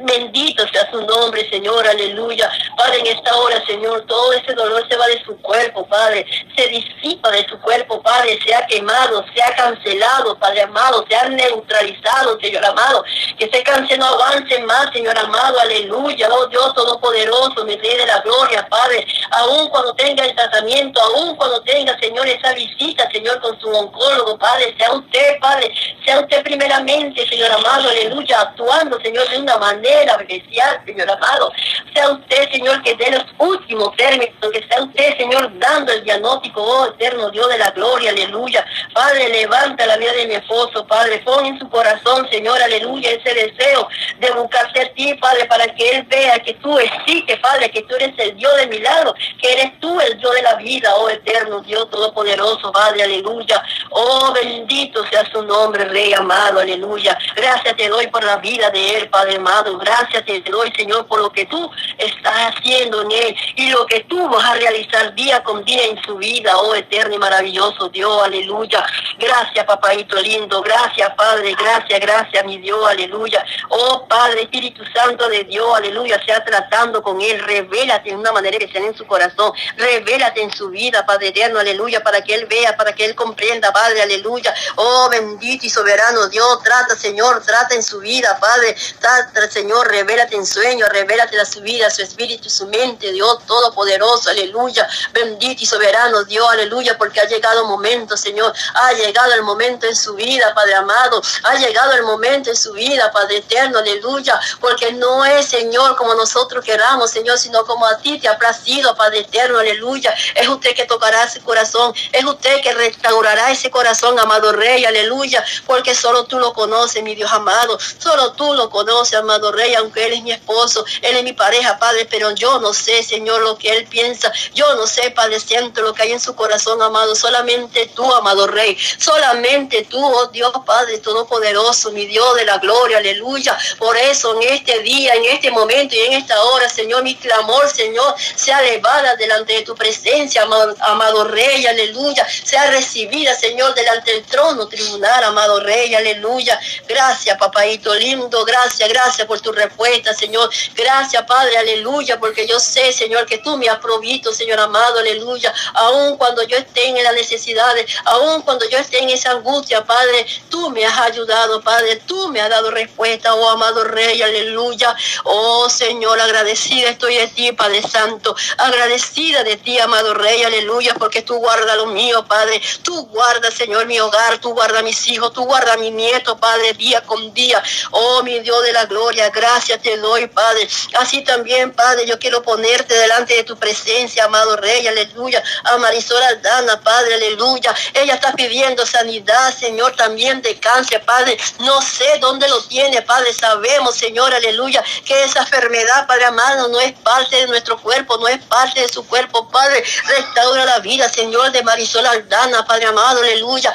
Bendito 0.00 0.64
sea 0.68 0.88
su 0.92 1.02
nombre, 1.02 1.50
Señor, 1.50 1.84
aleluya. 1.84 2.48
Padre, 2.76 3.00
en 3.00 3.06
esta 3.08 3.34
hora, 3.34 3.60
Señor, 3.66 4.06
todo 4.06 4.32
ese 4.32 4.54
dolor 4.54 4.86
se 4.88 4.96
va 4.96 5.04
de 5.08 5.20
su 5.24 5.36
cuerpo, 5.42 5.84
Padre. 5.88 6.24
Se 6.56 6.68
disipa 6.68 7.28
de 7.32 7.44
su 7.48 7.58
cuerpo, 7.58 8.00
Padre. 8.00 8.38
Sea 8.46 8.64
quemado, 8.68 9.24
sea 9.34 9.52
cancelado, 9.56 10.38
Padre 10.38 10.62
amado. 10.62 11.04
Sea 11.08 11.28
neutralizado, 11.28 12.38
Señor 12.40 12.64
amado. 12.64 13.02
Que 13.36 13.46
ese 13.46 13.60
cáncer 13.64 13.98
no 13.98 14.06
avance 14.06 14.56
más, 14.60 14.88
Señor 14.92 15.18
amado, 15.18 15.58
aleluya. 15.58 16.28
Oh 16.30 16.46
Dios 16.46 16.72
Todopoderoso, 16.74 17.64
mi 17.64 17.74
Rey 17.74 17.96
de 17.96 18.06
la 18.06 18.20
Gloria, 18.20 18.68
Padre. 18.68 19.04
Aún 19.32 19.68
cuando 19.68 19.96
tenga 19.96 20.24
el 20.24 20.34
tratamiento, 20.36 21.00
aún 21.02 21.34
cuando 21.34 21.60
tenga, 21.62 21.98
Señor, 21.98 22.28
esa 22.28 22.52
visita, 22.52 23.10
Señor, 23.10 23.40
con 23.40 23.58
su 23.60 23.68
oncólogo, 23.68 24.38
Padre. 24.38 24.76
Sea 24.78 24.92
usted, 24.92 25.40
Padre. 25.40 25.74
Sea 26.04 26.20
usted 26.20 26.44
primeramente, 26.44 27.26
Señor 27.26 27.50
amado, 27.50 27.88
aleluya. 27.88 28.42
Actuando, 28.42 29.00
Señor, 29.00 29.28
de 29.28 29.38
una 29.38 29.56
manera 29.56 29.87
especial, 29.92 30.80
Señor 30.84 31.10
amado. 31.10 31.52
Sea 31.94 32.10
usted, 32.10 32.50
Señor, 32.50 32.82
que 32.82 32.94
dé 32.96 33.10
los 33.10 33.24
últimos 33.38 33.94
términos, 33.96 34.34
que 34.52 34.66
sea 34.68 34.82
usted, 34.82 35.16
Señor, 35.16 35.50
dando 35.58 35.92
el 35.92 36.04
diagnóstico, 36.04 36.62
oh 36.62 36.86
eterno 36.86 37.30
Dios 37.30 37.48
de 37.48 37.58
la 37.58 37.70
gloria, 37.70 38.10
aleluya. 38.10 38.64
Padre, 38.92 39.28
levanta 39.28 39.86
la 39.86 39.96
vida 39.96 40.12
de 40.12 40.26
mi 40.26 40.34
esposo, 40.34 40.86
Padre, 40.86 41.18
pon 41.24 41.46
en 41.46 41.58
su 41.58 41.68
corazón, 41.68 42.28
Señor, 42.30 42.60
aleluya, 42.62 43.10
ese 43.10 43.34
deseo 43.34 43.88
de 44.18 44.30
buscarse 44.32 44.80
a 44.80 44.92
ti, 44.94 45.14
Padre, 45.14 45.46
para 45.46 45.66
que 45.74 45.90
él 45.90 46.02
vea 46.04 46.38
que 46.40 46.54
tú 46.54 46.78
existes, 46.78 47.38
Padre, 47.40 47.70
que 47.70 47.82
tú 47.82 47.94
eres 47.96 48.12
el 48.18 48.36
Dios 48.36 48.54
de 48.56 48.66
milagro, 48.66 49.14
que 49.40 49.52
eres 49.52 49.78
tú 49.80 50.00
el 50.00 50.18
Dios 50.18 50.34
de 50.34 50.42
la 50.42 50.54
vida, 50.56 50.94
oh 50.96 51.08
eterno 51.08 51.60
Dios 51.60 51.88
todopoderoso, 51.90 52.72
Padre, 52.72 53.02
aleluya. 53.02 53.62
Oh, 53.90 54.32
bendito 54.32 55.04
sea 55.06 55.24
su 55.30 55.42
nombre, 55.42 55.84
Rey 55.84 56.12
amado, 56.12 56.60
aleluya. 56.60 57.18
Gracias 57.34 57.76
te 57.76 57.88
doy 57.88 58.06
por 58.08 58.22
la 58.24 58.36
vida 58.36 58.70
de 58.70 58.96
él, 58.96 59.08
Padre 59.08 59.36
amado. 59.36 59.77
Gracias 59.78 60.24
te 60.24 60.40
doy, 60.40 60.72
Señor, 60.76 61.06
por 61.06 61.20
lo 61.20 61.30
que 61.30 61.46
tú 61.46 61.70
estás 61.96 62.54
haciendo 62.54 63.02
en 63.02 63.12
él 63.12 63.36
y 63.56 63.70
lo 63.70 63.86
que 63.86 64.00
tú 64.04 64.28
vas 64.28 64.44
a 64.44 64.54
realizar 64.54 65.14
día 65.14 65.42
con 65.42 65.64
día 65.64 65.84
en 65.86 66.02
su 66.02 66.16
vida, 66.16 66.56
oh 66.58 66.74
eterno 66.74 67.14
y 67.14 67.18
maravilloso 67.18 67.88
Dios, 67.88 68.22
aleluya. 68.22 68.84
Gracias, 69.18 69.64
papadito 69.64 70.20
lindo, 70.20 70.62
gracias, 70.62 71.12
Padre, 71.16 71.54
gracias, 71.58 72.00
gracias, 72.00 72.44
mi 72.44 72.58
Dios, 72.58 72.86
aleluya. 72.88 73.44
Oh, 73.68 74.06
Padre, 74.06 74.42
Espíritu 74.42 74.82
Santo 74.94 75.28
de 75.28 75.44
Dios, 75.44 75.66
aleluya, 75.76 76.20
sea 76.24 76.44
tratando 76.44 77.02
con 77.02 77.20
él, 77.20 77.40
revélate 77.40 78.10
en 78.10 78.18
una 78.18 78.32
manera 78.32 78.58
que 78.58 78.68
sea 78.68 78.84
en 78.84 78.96
su 78.96 79.06
corazón, 79.06 79.52
revélate 79.76 80.42
en 80.42 80.52
su 80.52 80.70
vida, 80.70 81.04
Padre 81.04 81.28
eterno, 81.28 81.58
aleluya, 81.58 82.02
para 82.02 82.22
que 82.22 82.34
él 82.34 82.46
vea, 82.46 82.76
para 82.76 82.92
que 82.92 83.04
él 83.04 83.14
comprenda, 83.14 83.72
Padre, 83.72 84.02
aleluya. 84.02 84.54
Oh, 84.76 85.08
bendito 85.10 85.66
y 85.66 85.70
soberano 85.70 86.28
Dios, 86.28 86.62
trata, 86.62 86.94
Señor, 86.94 87.42
trata 87.44 87.74
en 87.74 87.82
su 87.82 88.00
vida, 88.00 88.38
Padre, 88.40 88.76
trata, 89.00 89.48
Señor 89.50 89.67
Señor, 89.68 89.86
revélate 89.88 90.34
en 90.34 90.46
sueño, 90.46 90.86
revélate 90.90 91.36
la 91.36 91.44
su 91.44 91.60
vida, 91.60 91.90
su 91.90 92.00
espíritu, 92.00 92.48
su 92.48 92.66
mente, 92.68 93.12
Dios 93.12 93.44
Todopoderoso, 93.46 94.30
aleluya. 94.30 94.88
Bendito 95.12 95.62
y 95.62 95.66
soberano 95.66 96.24
Dios, 96.24 96.48
aleluya, 96.50 96.96
porque 96.96 97.20
ha 97.20 97.26
llegado 97.26 97.60
el 97.60 97.66
momento, 97.66 98.16
Señor. 98.16 98.50
Ha 98.72 98.94
llegado 98.94 99.34
el 99.34 99.42
momento 99.42 99.86
en 99.86 99.94
su 99.94 100.14
vida, 100.14 100.54
Padre 100.54 100.74
amado. 100.74 101.20
Ha 101.42 101.56
llegado 101.56 101.92
el 101.92 102.02
momento 102.02 102.48
en 102.48 102.56
su 102.56 102.72
vida, 102.72 103.12
Padre 103.12 103.38
eterno, 103.38 103.80
aleluya. 103.80 104.40
Porque 104.58 104.90
no 104.94 105.26
es, 105.26 105.48
Señor, 105.48 105.96
como 105.96 106.14
nosotros 106.14 106.64
queramos, 106.64 107.10
Señor, 107.10 107.38
sino 107.38 107.66
como 107.66 107.84
a 107.84 107.98
ti 107.98 108.18
te 108.18 108.26
ha 108.26 108.38
placido, 108.38 108.96
Padre 108.96 109.18
eterno, 109.20 109.58
aleluya. 109.58 110.14
Es 110.34 110.48
usted 110.48 110.74
que 110.74 110.86
tocará 110.86 111.24
ese 111.24 111.40
corazón. 111.40 111.92
Es 112.12 112.24
usted 112.24 112.62
que 112.62 112.72
restaurará 112.72 113.50
ese 113.50 113.70
corazón, 113.70 114.18
amado 114.18 114.50
Rey, 114.50 114.86
aleluya. 114.86 115.44
Porque 115.66 115.94
solo 115.94 116.24
tú 116.24 116.38
lo 116.38 116.54
conoces, 116.54 117.02
mi 117.02 117.14
Dios 117.14 117.30
amado. 117.30 117.78
Solo 117.98 118.32
tú 118.32 118.54
lo 118.54 118.70
conoces, 118.70 119.18
amado 119.18 119.52
Rey 119.52 119.57
Rey, 119.58 119.74
aunque 119.74 120.06
Él 120.06 120.12
es 120.12 120.22
mi 120.22 120.30
esposo, 120.30 120.84
Él 121.02 121.16
es 121.16 121.24
mi 121.24 121.32
pareja, 121.32 121.78
Padre, 121.78 122.06
pero 122.08 122.30
yo 122.30 122.60
no 122.60 122.72
sé, 122.72 123.02
Señor, 123.02 123.40
lo 123.42 123.58
que 123.58 123.70
Él 123.76 123.86
piensa. 123.86 124.32
Yo 124.54 124.74
no 124.76 124.86
sé, 124.86 125.10
Padre 125.10 125.40
siento 125.40 125.82
lo 125.82 125.92
que 125.92 126.02
hay 126.02 126.12
en 126.12 126.20
su 126.20 126.34
corazón, 126.36 126.80
amado. 126.80 127.16
Solamente 127.16 127.90
tú, 127.94 128.04
amado 128.14 128.46
Rey. 128.46 128.78
Solamente 128.98 129.84
tú, 129.90 130.00
oh 130.04 130.26
Dios, 130.28 130.52
Padre 130.64 130.98
Todopoderoso, 130.98 131.90
mi 131.90 132.06
Dios 132.06 132.36
de 132.36 132.44
la 132.44 132.58
gloria, 132.58 132.98
aleluya. 132.98 133.58
Por 133.78 133.96
eso, 133.96 134.40
en 134.40 134.48
este 134.54 134.78
día, 134.80 135.14
en 135.14 135.24
este 135.24 135.50
momento 135.50 135.94
y 135.96 136.00
en 136.00 136.12
esta 136.12 136.40
hora, 136.44 136.68
Señor, 136.68 137.02
mi 137.02 137.16
clamor, 137.16 137.68
Señor, 137.68 138.14
sea 138.36 138.60
elevada 138.60 139.16
delante 139.16 139.54
de 139.54 139.62
tu 139.62 139.74
presencia, 139.74 140.42
amado, 140.42 140.76
amado 140.80 141.24
Rey, 141.24 141.66
aleluya. 141.66 142.26
Sea 142.44 142.70
recibida, 142.70 143.34
Señor, 143.34 143.74
delante 143.74 144.12
del 144.12 144.24
trono 144.24 144.68
tribunal, 144.68 145.24
amado 145.24 145.60
Rey, 145.60 145.94
aleluya. 145.94 146.58
Gracias, 146.86 147.36
papadito 147.38 147.94
lindo, 147.94 148.44
gracias, 148.44 148.88
gracias 148.88 149.26
por 149.26 149.37
tu 149.42 149.52
respuesta, 149.52 150.14
Señor. 150.14 150.50
Gracias, 150.74 151.22
Padre, 151.24 151.56
aleluya, 151.56 152.18
porque 152.18 152.46
yo 152.46 152.58
sé, 152.60 152.92
Señor, 152.92 153.26
que 153.26 153.38
tú 153.38 153.56
me 153.56 153.68
has 153.68 153.78
provisto, 153.78 154.32
Señor 154.32 154.60
amado, 154.60 154.98
aleluya. 154.98 155.52
Aún 155.74 156.16
cuando 156.16 156.42
yo 156.44 156.56
esté 156.56 156.86
en 156.86 157.02
las 157.02 157.14
necesidades, 157.14 157.90
aún 158.04 158.42
cuando 158.42 158.68
yo 158.68 158.78
esté 158.78 159.02
en 159.02 159.10
esa 159.10 159.32
angustia, 159.32 159.84
Padre, 159.84 160.26
tú 160.48 160.70
me 160.70 160.84
has 160.84 160.98
ayudado, 160.98 161.60
Padre, 161.62 161.96
tú 162.06 162.28
me 162.28 162.40
has 162.40 162.50
dado 162.50 162.70
respuesta, 162.70 163.34
oh 163.34 163.48
amado 163.50 163.84
Rey, 163.84 164.20
aleluya. 164.22 164.94
Oh 165.24 165.68
Señor, 165.68 166.20
agradecida 166.20 166.90
estoy 166.90 167.16
de 167.16 167.28
ti, 167.28 167.52
Padre 167.52 167.82
Santo, 167.82 168.34
agradecida 168.58 169.44
de 169.44 169.56
ti, 169.56 169.78
amado 169.78 170.14
Rey, 170.14 170.42
aleluya, 170.42 170.94
porque 170.94 171.22
tú 171.22 171.36
guardas 171.36 171.76
lo 171.76 171.86
mío, 171.86 172.24
Padre. 172.26 172.60
Tú 172.82 173.06
guardas, 173.06 173.54
Señor, 173.54 173.86
mi 173.86 173.98
hogar, 174.00 174.38
tú 174.38 174.52
guardas 174.54 174.82
mis 174.82 175.06
hijos, 175.08 175.32
tú 175.32 175.44
guardas 175.44 175.78
mi 175.78 175.90
nieto, 175.90 176.38
Padre, 176.38 176.72
día 176.74 177.02
con 177.02 177.32
día. 177.34 177.62
Oh, 177.90 178.22
mi 178.22 178.38
Dios 178.40 178.62
de 178.62 178.72
la 178.72 178.86
gloria, 178.86 179.27
gracias 179.32 179.80
te 179.82 179.96
doy, 179.96 180.26
Padre. 180.28 180.68
Así 180.98 181.22
también, 181.22 181.72
Padre, 181.72 182.06
yo 182.06 182.18
quiero 182.18 182.42
ponerte 182.42 182.94
delante 182.94 183.34
de 183.34 183.44
tu 183.44 183.56
presencia, 183.56 184.24
amado 184.24 184.56
Rey, 184.56 184.86
aleluya. 184.86 185.42
A 185.64 185.78
Marisol 185.78 186.22
Aldana, 186.22 186.80
Padre, 186.80 187.14
aleluya. 187.14 187.74
Ella 187.94 188.14
está 188.14 188.32
pidiendo 188.32 188.84
sanidad, 188.86 189.54
Señor, 189.54 189.94
también 189.96 190.42
de 190.42 190.58
cáncer, 190.58 191.04
Padre. 191.04 191.38
No 191.60 191.80
sé 191.80 192.18
dónde 192.20 192.48
lo 192.48 192.62
tiene, 192.64 193.02
Padre. 193.02 193.32
Sabemos, 193.32 193.96
Señor, 193.96 194.34
aleluya, 194.34 194.82
que 195.04 195.22
esa 195.24 195.40
enfermedad, 195.40 196.06
Padre 196.06 196.26
amado, 196.26 196.68
no 196.68 196.80
es 196.80 196.92
parte 197.00 197.36
de 197.36 197.46
nuestro 197.46 197.78
cuerpo, 197.80 198.18
no 198.18 198.28
es 198.28 198.42
parte 198.44 198.80
de 198.80 198.88
su 198.88 199.06
cuerpo, 199.06 199.48
Padre. 199.48 199.82
Restaura 200.06 200.64
la 200.64 200.78
vida, 200.80 201.08
Señor, 201.08 201.52
de 201.52 201.62
Marisol 201.62 202.06
Aldana, 202.06 202.64
Padre 202.64 202.86
amado, 202.86 203.20
aleluya. 203.20 203.72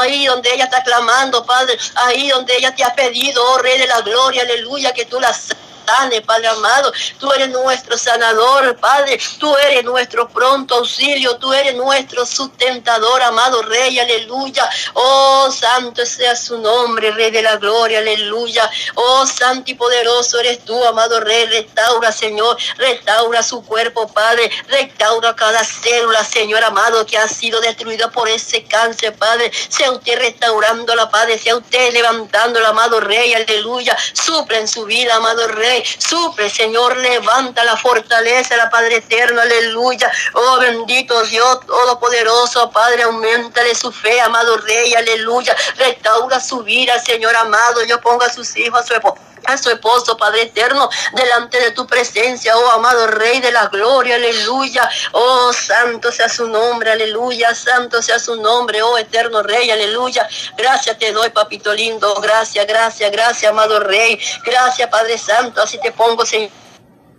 Ahí 0.00 0.26
donde 0.26 0.52
ella 0.52 0.64
está 0.64 0.82
clamando, 0.82 1.44
Padre, 1.44 1.78
ahí 1.96 2.28
donde 2.28 2.56
ella 2.56 2.74
te 2.74 2.84
ha 2.84 2.94
pedido, 2.94 3.42
oh 3.50 3.58
Rey 3.58 3.78
de 3.78 3.86
la 3.86 4.00
Gloria, 4.00 4.42
aleluya, 4.42 4.92
que 4.96 5.04
tú 5.04 5.20
la 5.86 6.22
Padre 6.26 6.48
amado. 6.48 6.92
Tú 7.18 7.32
eres 7.32 7.48
nuestro 7.48 7.96
sanador, 7.96 8.76
Padre. 8.76 9.18
Tú 9.38 9.56
eres 9.56 9.84
nuestro 9.84 10.28
pronto 10.28 10.76
auxilio. 10.76 11.36
Tú 11.36 11.52
eres 11.52 11.74
nuestro 11.74 12.26
sustentador, 12.26 13.22
amado 13.22 13.62
Rey. 13.62 13.98
Aleluya. 13.98 14.68
Oh, 14.94 15.50
santo 15.50 16.04
sea 16.04 16.34
su 16.34 16.58
nombre, 16.58 17.12
Rey 17.12 17.30
de 17.30 17.42
la 17.42 17.56
gloria. 17.56 17.98
Aleluya. 17.98 18.68
Oh, 18.94 19.26
santo 19.26 19.70
y 19.70 19.74
poderoso 19.74 20.40
eres 20.40 20.64
tú, 20.64 20.82
amado 20.84 21.20
Rey. 21.20 21.46
Restaura, 21.46 22.10
Señor. 22.12 22.56
Restaura 22.76 23.42
su 23.42 23.64
cuerpo, 23.64 24.08
Padre. 24.08 24.50
Restaura 24.68 25.34
cada 25.36 25.64
célula, 25.64 26.24
Señor 26.24 26.62
amado, 26.64 27.06
que 27.06 27.18
ha 27.18 27.28
sido 27.28 27.60
destruida 27.60 28.10
por 28.10 28.28
ese 28.28 28.64
cáncer, 28.64 29.14
Padre. 29.14 29.52
Sea 29.68 29.92
usted 29.92 30.18
restaurándola, 30.18 31.10
Padre. 31.10 31.38
Sea 31.38 31.56
usted 31.56 31.92
levantándola, 31.92 32.70
amado 32.70 33.00
Rey. 33.00 33.34
Aleluya. 33.34 33.96
Supla 34.12 34.58
en 34.58 34.68
su 34.68 34.84
vida, 34.84 35.14
amado 35.16 35.46
Rey. 35.48 35.75
Supre, 35.84 36.48
Señor, 36.50 36.96
levanta 36.96 37.64
la 37.64 37.76
fortaleza, 37.76 38.56
la 38.56 38.70
Padre 38.70 38.96
eterno, 38.96 39.40
aleluya. 39.40 40.10
Oh, 40.34 40.58
bendito 40.58 41.22
Dios 41.24 41.66
Todopoderoso, 41.66 42.70
Padre, 42.70 43.02
aumentale 43.04 43.74
su 43.74 43.90
fe, 43.92 44.20
amado 44.20 44.56
Rey, 44.58 44.94
aleluya. 44.94 45.56
Restaura 45.76 46.40
su 46.40 46.62
vida, 46.62 46.98
Señor 46.98 47.34
amado. 47.36 47.84
Yo 47.84 48.00
pongo 48.00 48.24
a 48.24 48.32
sus 48.32 48.56
hijos, 48.56 48.80
a 48.80 48.86
su 48.86 48.94
esposo 48.94 49.16
a 49.46 49.58
su 49.58 49.70
esposo, 49.70 50.16
Padre 50.16 50.42
eterno, 50.42 50.88
delante 51.12 51.60
de 51.60 51.70
tu 51.70 51.86
presencia, 51.86 52.56
oh 52.56 52.70
amado 52.72 53.06
Rey 53.06 53.40
de 53.40 53.52
la 53.52 53.66
gloria, 53.66 54.16
aleluya. 54.16 54.88
Oh, 55.12 55.52
santo 55.52 56.10
sea 56.12 56.28
su 56.28 56.48
nombre, 56.48 56.90
aleluya. 56.92 57.54
Santo 57.54 58.02
sea 58.02 58.18
su 58.18 58.36
nombre, 58.36 58.82
oh 58.82 58.98
eterno 58.98 59.42
Rey, 59.42 59.70
aleluya. 59.70 60.28
Gracias 60.56 60.98
te 60.98 61.12
doy, 61.12 61.30
papito 61.30 61.72
lindo. 61.72 62.14
Gracias, 62.20 62.66
gracias, 62.66 63.10
gracias, 63.10 63.50
amado 63.50 63.80
Rey. 63.80 64.18
Gracias, 64.44 64.88
Padre 64.88 65.18
Santo. 65.18 65.62
Así 65.62 65.78
te 65.80 65.92
pongo, 65.92 66.24
Señor. 66.24 66.65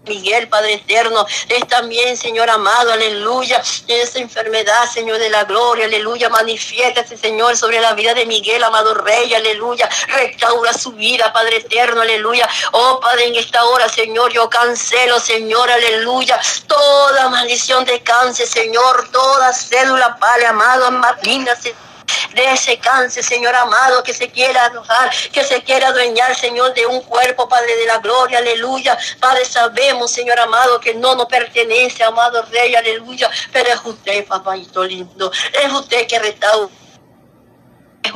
Miguel, 0.07 0.47
Padre 0.47 0.73
eterno, 0.73 1.25
es 1.49 1.67
también, 1.67 2.17
Señor 2.17 2.49
amado, 2.49 2.91
aleluya, 2.91 3.61
esa 3.87 4.19
enfermedad, 4.19 4.89
Señor 4.91 5.19
de 5.19 5.29
la 5.29 5.43
gloria, 5.43 5.85
aleluya, 5.85 6.29
manifiesta, 6.29 7.05
Señor, 7.05 7.57
sobre 7.57 7.79
la 7.79 7.93
vida 7.93 8.13
de 8.13 8.25
Miguel, 8.25 8.63
amado 8.63 8.93
Rey, 8.93 9.33
aleluya, 9.33 9.89
restaura 10.07 10.73
su 10.73 10.91
vida, 10.93 11.31
Padre 11.33 11.57
eterno, 11.57 12.01
aleluya, 12.01 12.47
oh 12.71 12.99
Padre, 12.99 13.27
en 13.27 13.35
esta 13.35 13.63
hora, 13.65 13.87
Señor, 13.89 14.31
yo 14.31 14.49
cancelo, 14.49 15.19
Señor, 15.19 15.69
aleluya, 15.69 16.39
toda 16.67 17.29
maldición 17.29 17.85
de 17.85 18.01
cáncer, 18.01 18.47
Señor, 18.47 19.09
toda 19.11 19.53
cédula, 19.53 20.17
Padre 20.17 20.47
amado, 20.47 20.91
maligna, 20.91 21.55
Señor 21.55 21.87
de 22.33 22.53
ese 22.53 22.77
cáncer, 22.77 23.23
Señor 23.23 23.55
amado, 23.55 24.03
que 24.03 24.13
se 24.13 24.29
quiera 24.29 24.65
alojar, 24.65 25.11
que 25.31 25.43
se 25.43 25.61
quiera 25.63 25.89
adueñar, 25.89 26.35
Señor, 26.35 26.73
de 26.73 26.85
un 26.85 27.01
cuerpo, 27.01 27.47
Padre 27.49 27.75
de 27.75 27.85
la 27.85 27.97
gloria, 27.97 28.39
aleluya. 28.39 28.97
Padre, 29.19 29.45
sabemos, 29.45 30.11
Señor 30.11 30.39
amado, 30.39 30.79
que 30.79 30.93
no 30.93 31.15
nos 31.15 31.25
pertenece, 31.25 32.03
amado 32.03 32.43
Rey, 32.51 32.75
aleluya, 32.75 33.29
pero 33.51 33.69
es 33.69 33.79
usted, 33.83 34.25
papáito 34.25 34.83
lindo, 34.83 35.31
es 35.63 35.71
usted 35.71 36.07
que 36.07 36.19
restaura 36.19 36.47
es 36.47 36.87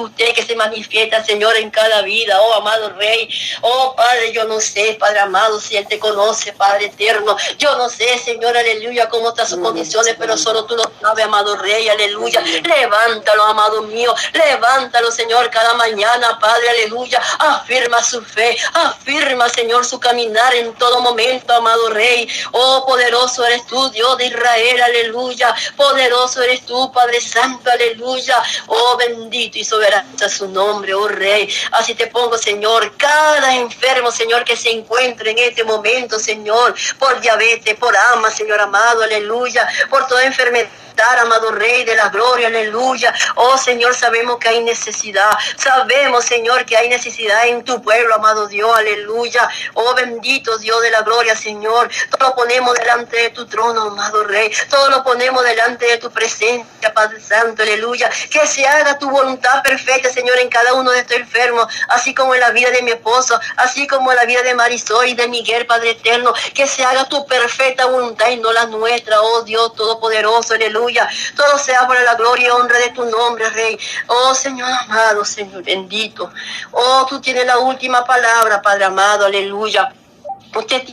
usted 0.01 0.33
que 0.33 0.43
se 0.43 0.55
manifiesta, 0.55 1.23
Señor, 1.23 1.55
en 1.57 1.69
cada 1.69 2.01
vida, 2.01 2.39
oh 2.41 2.53
amado 2.55 2.89
Rey. 2.89 3.29
Oh 3.61 3.93
Padre, 3.95 4.31
yo 4.33 4.45
no 4.45 4.59
sé, 4.59 4.97
Padre 4.99 5.19
amado, 5.19 5.59
si 5.59 5.77
Él 5.77 5.87
te 5.87 5.99
conoce, 5.99 6.53
Padre 6.53 6.85
eterno. 6.85 7.37
Yo 7.57 7.77
no 7.77 7.89
sé, 7.89 8.17
Señor, 8.19 8.57
aleluya, 8.57 9.09
cómo 9.09 9.29
están 9.29 9.47
sus 9.47 9.59
condiciones, 9.59 10.15
pero 10.17 10.37
solo 10.37 10.65
tú 10.65 10.75
lo 10.75 10.91
sabes, 11.01 11.25
amado 11.25 11.55
Rey, 11.57 11.87
aleluya. 11.89 12.41
Levántalo, 12.41 13.43
amado 13.43 13.83
mío, 13.83 14.13
levántalo, 14.33 15.11
Señor, 15.11 15.49
cada 15.49 15.73
mañana, 15.75 16.39
Padre, 16.39 16.69
aleluya. 16.69 17.21
Afirma 17.39 18.03
su 18.03 18.21
fe, 18.23 18.57
afirma, 18.73 19.49
Señor, 19.49 19.85
su 19.85 19.99
caminar 19.99 20.53
en 20.55 20.73
todo 20.73 21.01
momento, 21.01 21.53
amado 21.53 21.89
Rey. 21.89 22.27
Oh, 22.51 22.85
poderoso 22.85 23.45
eres 23.45 23.65
tú, 23.67 23.89
Dios 23.91 24.17
de 24.17 24.27
Israel, 24.27 24.81
aleluya. 24.81 25.55
Poderoso 25.75 26.41
eres 26.41 26.65
tú, 26.65 26.91
Padre 26.91 27.21
Santo, 27.21 27.69
aleluya. 27.69 28.41
Oh, 28.67 28.97
bendito 28.97 29.57
y 29.57 29.63
soberano 29.63 29.90
su 30.29 30.47
nombre, 30.47 30.93
oh 30.93 31.07
Rey. 31.07 31.51
Así 31.71 31.95
te 31.95 32.07
pongo, 32.07 32.37
Señor, 32.37 32.95
cada 32.97 33.55
enfermo, 33.55 34.11
Señor, 34.11 34.43
que 34.43 34.55
se 34.55 34.71
encuentre 34.71 35.31
en 35.31 35.39
este 35.39 35.63
momento, 35.63 36.19
Señor, 36.19 36.75
por 36.99 37.19
diabetes, 37.19 37.75
por 37.75 37.95
ama, 38.13 38.29
Señor 38.29 38.59
amado, 38.59 39.03
aleluya, 39.03 39.67
por 39.89 40.07
toda 40.07 40.23
enfermedad 40.23 40.69
amado 41.01 41.51
Rey 41.51 41.83
de 41.83 41.95
la 41.95 42.09
gloria, 42.09 42.47
aleluya. 42.47 43.13
Oh 43.35 43.57
Señor, 43.57 43.95
sabemos 43.95 44.37
que 44.37 44.49
hay 44.49 44.63
necesidad. 44.63 45.29
Sabemos, 45.57 46.25
Señor, 46.25 46.65
que 46.65 46.77
hay 46.77 46.89
necesidad 46.89 47.47
en 47.47 47.63
tu 47.63 47.81
pueblo, 47.81 48.15
amado 48.15 48.47
Dios, 48.47 48.71
aleluya. 48.75 49.49
Oh 49.73 49.93
bendito 49.95 50.57
Dios 50.59 50.81
de 50.81 50.91
la 50.91 51.01
gloria, 51.01 51.35
Señor. 51.35 51.89
Todo 52.09 52.29
lo 52.29 52.35
ponemos 52.35 52.75
delante 52.75 53.17
de 53.17 53.29
tu 53.31 53.45
trono, 53.47 53.81
amado 53.81 54.23
Rey. 54.23 54.51
Todo 54.69 54.89
lo 54.89 55.03
ponemos 55.03 55.43
delante 55.43 55.85
de 55.85 55.97
tu 55.97 56.11
presencia, 56.11 56.93
Padre 56.93 57.19
Santo, 57.19 57.63
aleluya. 57.63 58.09
Que 58.29 58.45
se 58.47 58.65
haga 58.65 58.97
tu 58.97 59.09
voluntad 59.09 59.61
perfecta, 59.63 60.09
Señor, 60.09 60.37
en 60.39 60.49
cada 60.49 60.73
uno 60.73 60.91
de 60.91 60.99
estos 60.99 61.17
enfermos, 61.17 61.67
así 61.89 62.13
como 62.13 62.33
en 62.35 62.41
la 62.41 62.51
vida 62.51 62.69
de 62.71 62.81
mi 62.81 62.91
esposo, 62.91 63.39
así 63.57 63.87
como 63.87 64.11
en 64.11 64.17
la 64.17 64.25
vida 64.25 64.41
de 64.43 64.53
Marisol 64.53 65.07
y 65.07 65.15
de 65.15 65.27
Miguel, 65.27 65.65
Padre 65.65 65.91
eterno. 65.91 66.33
Que 66.53 66.67
se 66.67 66.83
haga 66.83 67.07
tu 67.07 67.25
perfecta 67.25 67.85
voluntad 67.85 68.29
y 68.29 68.37
no 68.37 68.51
la 68.53 68.65
nuestra, 68.65 69.21
oh 69.21 69.43
Dios 69.43 69.73
Todopoderoso, 69.75 70.53
aleluya. 70.53 70.90
Todo 71.35 71.57
sea 71.57 71.87
por 71.87 71.99
la 72.01 72.15
gloria 72.15 72.47
y 72.47 72.51
honra 72.51 72.77
de 72.79 72.89
tu 72.89 73.05
nombre, 73.05 73.49
Rey. 73.49 73.77
Oh 74.07 74.33
Señor 74.33 74.69
amado, 74.71 75.25
Señor 75.25 75.63
bendito. 75.63 76.31
Oh, 76.71 77.05
tú 77.07 77.19
tienes 77.19 77.45
la 77.45 77.57
última 77.59 78.03
palabra, 78.03 78.61
Padre 78.61 78.85
amado, 78.85 79.25
aleluya. 79.25 79.93
Usted 80.55 80.83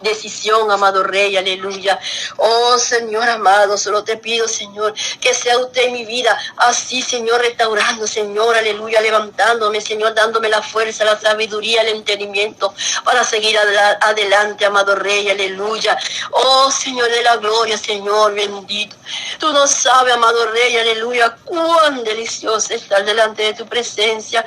decisión, 0.00 0.70
amado 0.70 1.02
Rey, 1.02 1.36
aleluya. 1.36 1.98
Oh 2.36 2.78
Señor 2.78 3.28
amado, 3.28 3.78
solo 3.78 4.04
te 4.04 4.16
pido, 4.16 4.46
Señor, 4.48 4.94
que 5.20 5.32
sea 5.34 5.58
usted 5.58 5.90
mi 5.90 6.04
vida 6.04 6.36
así, 6.56 7.02
Señor, 7.02 7.40
restaurando, 7.40 8.06
Señor, 8.06 8.56
aleluya, 8.56 9.00
levantándome, 9.00 9.80
Señor, 9.80 10.14
dándome 10.14 10.48
la 10.48 10.62
fuerza, 10.62 11.04
la 11.04 11.18
sabiduría, 11.18 11.82
el 11.82 11.88
entendimiento 11.88 12.74
para 13.04 13.24
seguir 13.24 13.56
adelante, 13.58 14.64
amado 14.64 14.94
Rey, 14.96 15.30
aleluya. 15.30 15.98
Oh 16.30 16.70
Señor 16.70 17.10
de 17.10 17.22
la 17.22 17.36
gloria, 17.36 17.78
Señor, 17.78 18.34
bendito. 18.34 18.96
Tú 19.38 19.52
no 19.52 19.66
sabes, 19.66 20.14
amado 20.14 20.46
Rey, 20.52 20.76
aleluya, 20.76 21.36
cuán 21.44 22.04
delicioso 22.04 22.74
estar 22.74 23.04
delante 23.04 23.42
de 23.42 23.54
tu 23.54 23.66
presencia 23.66 24.44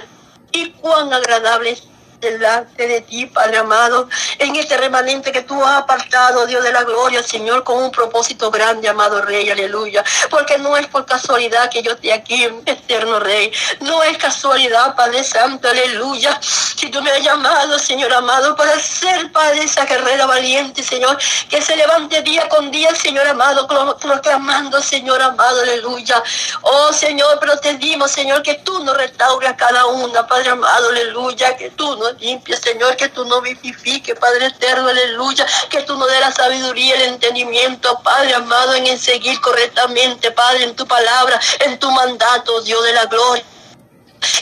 y 0.51 0.72
cuán 0.72 1.12
agradable 1.13 1.72
es 1.72 1.84
delante 2.19 2.88
de 2.88 3.01
ti, 3.01 3.25
Padre 3.25 3.57
amado. 3.57 4.07
en 4.39 4.55
este 4.55 4.77
remanente 4.77 5.31
que 5.31 5.41
tú 5.41 5.63
has 5.63 5.81
apartado, 5.81 6.45
Dios 6.45 6.63
de 6.63 6.72
la 6.72 6.84
gloria, 6.84 7.24
Señor, 7.24 7.63
con 7.63 7.81
un 7.81 7.91
propósito 7.91 8.51
grande, 8.51 8.88
amado 8.89 9.22
Rey, 9.22 9.50
aleluya. 9.50 10.03
Porque 10.29 10.57
no 10.57 10.75
es 10.77 10.88
por 10.88 11.05
casualidad 11.05 11.69
que 11.69 11.81
yo 11.81 11.91
esté 11.91 12.13
aquí, 12.13 12.43
eterno 12.65 13.19
Rey. 13.19 13.51
No 13.81 14.03
es 14.03 14.17
casualidad, 14.17 14.95
Padre 14.95 15.24
Santo, 15.24 15.69
aleluya. 15.69 16.39
Si 16.41 16.89
tú 16.89 17.01
me 17.01 17.12
has 17.12 17.22
llamado, 17.22 17.79
Señor 17.79 18.13
amado, 18.13 18.55
para 18.55 18.79
ser, 18.79 19.31
Padre, 19.31 19.63
esa 19.63 19.86
guerrera 19.86 20.25
valiente, 20.25 20.84
Señor, 20.84 21.17
que 21.50 21.62
se 21.62 21.75
levante 21.75 22.22
día 22.22 22.48
con 22.50 22.72
día, 22.72 22.93
Señor 22.95 23.27
amado, 23.27 23.67
proclamando, 24.00 24.81
Señor 24.81 25.22
amado, 25.22 25.62
aleluya. 25.62 26.22
Oh, 26.62 26.93
Señor, 26.93 27.38
pero 27.39 27.57
te 27.60 27.75
dimos, 27.75 28.12
Señor, 28.12 28.41
que 28.41 28.55
tú 28.55 28.84
nos 28.84 28.98
restaures 28.98 29.50
a 29.50 29.55
cada 29.55 29.86
una, 29.88 30.27
Padre 30.27 30.50
amado, 30.50 30.89
aleluya, 30.89 31.55
que 31.55 31.69
tú 31.72 31.95
nos 31.98 32.05
limpies, 32.14 32.60
Señor, 32.60 32.96
que 32.96 33.10
tú 33.10 33.26
nos 33.26 33.42
vivifiques, 33.42 34.18
Padre 34.18 34.48
eterno, 34.48 34.88
aleluya, 34.88 35.46
que 35.70 35.82
tú 35.84 35.98
nos 35.98 36.10
des 36.10 36.20
la 36.20 36.32
sabiduría, 36.32 36.96
el 36.96 37.14
entendimiento, 37.14 38.00
Padre 38.04 38.34
amado, 38.34 38.74
en 38.76 39.00
seguir 39.00 39.40
correctamente, 39.42 40.32
Padre, 40.32 40.64
en 40.64 40.76
tu 40.76 40.88
palabra, 40.88 41.40
en 41.60 41.78
tu 41.80 41.90
mandato, 41.92 42.62
Dios 42.62 42.84
de 42.84 42.94
la 42.94 43.06
gloria 43.06 43.55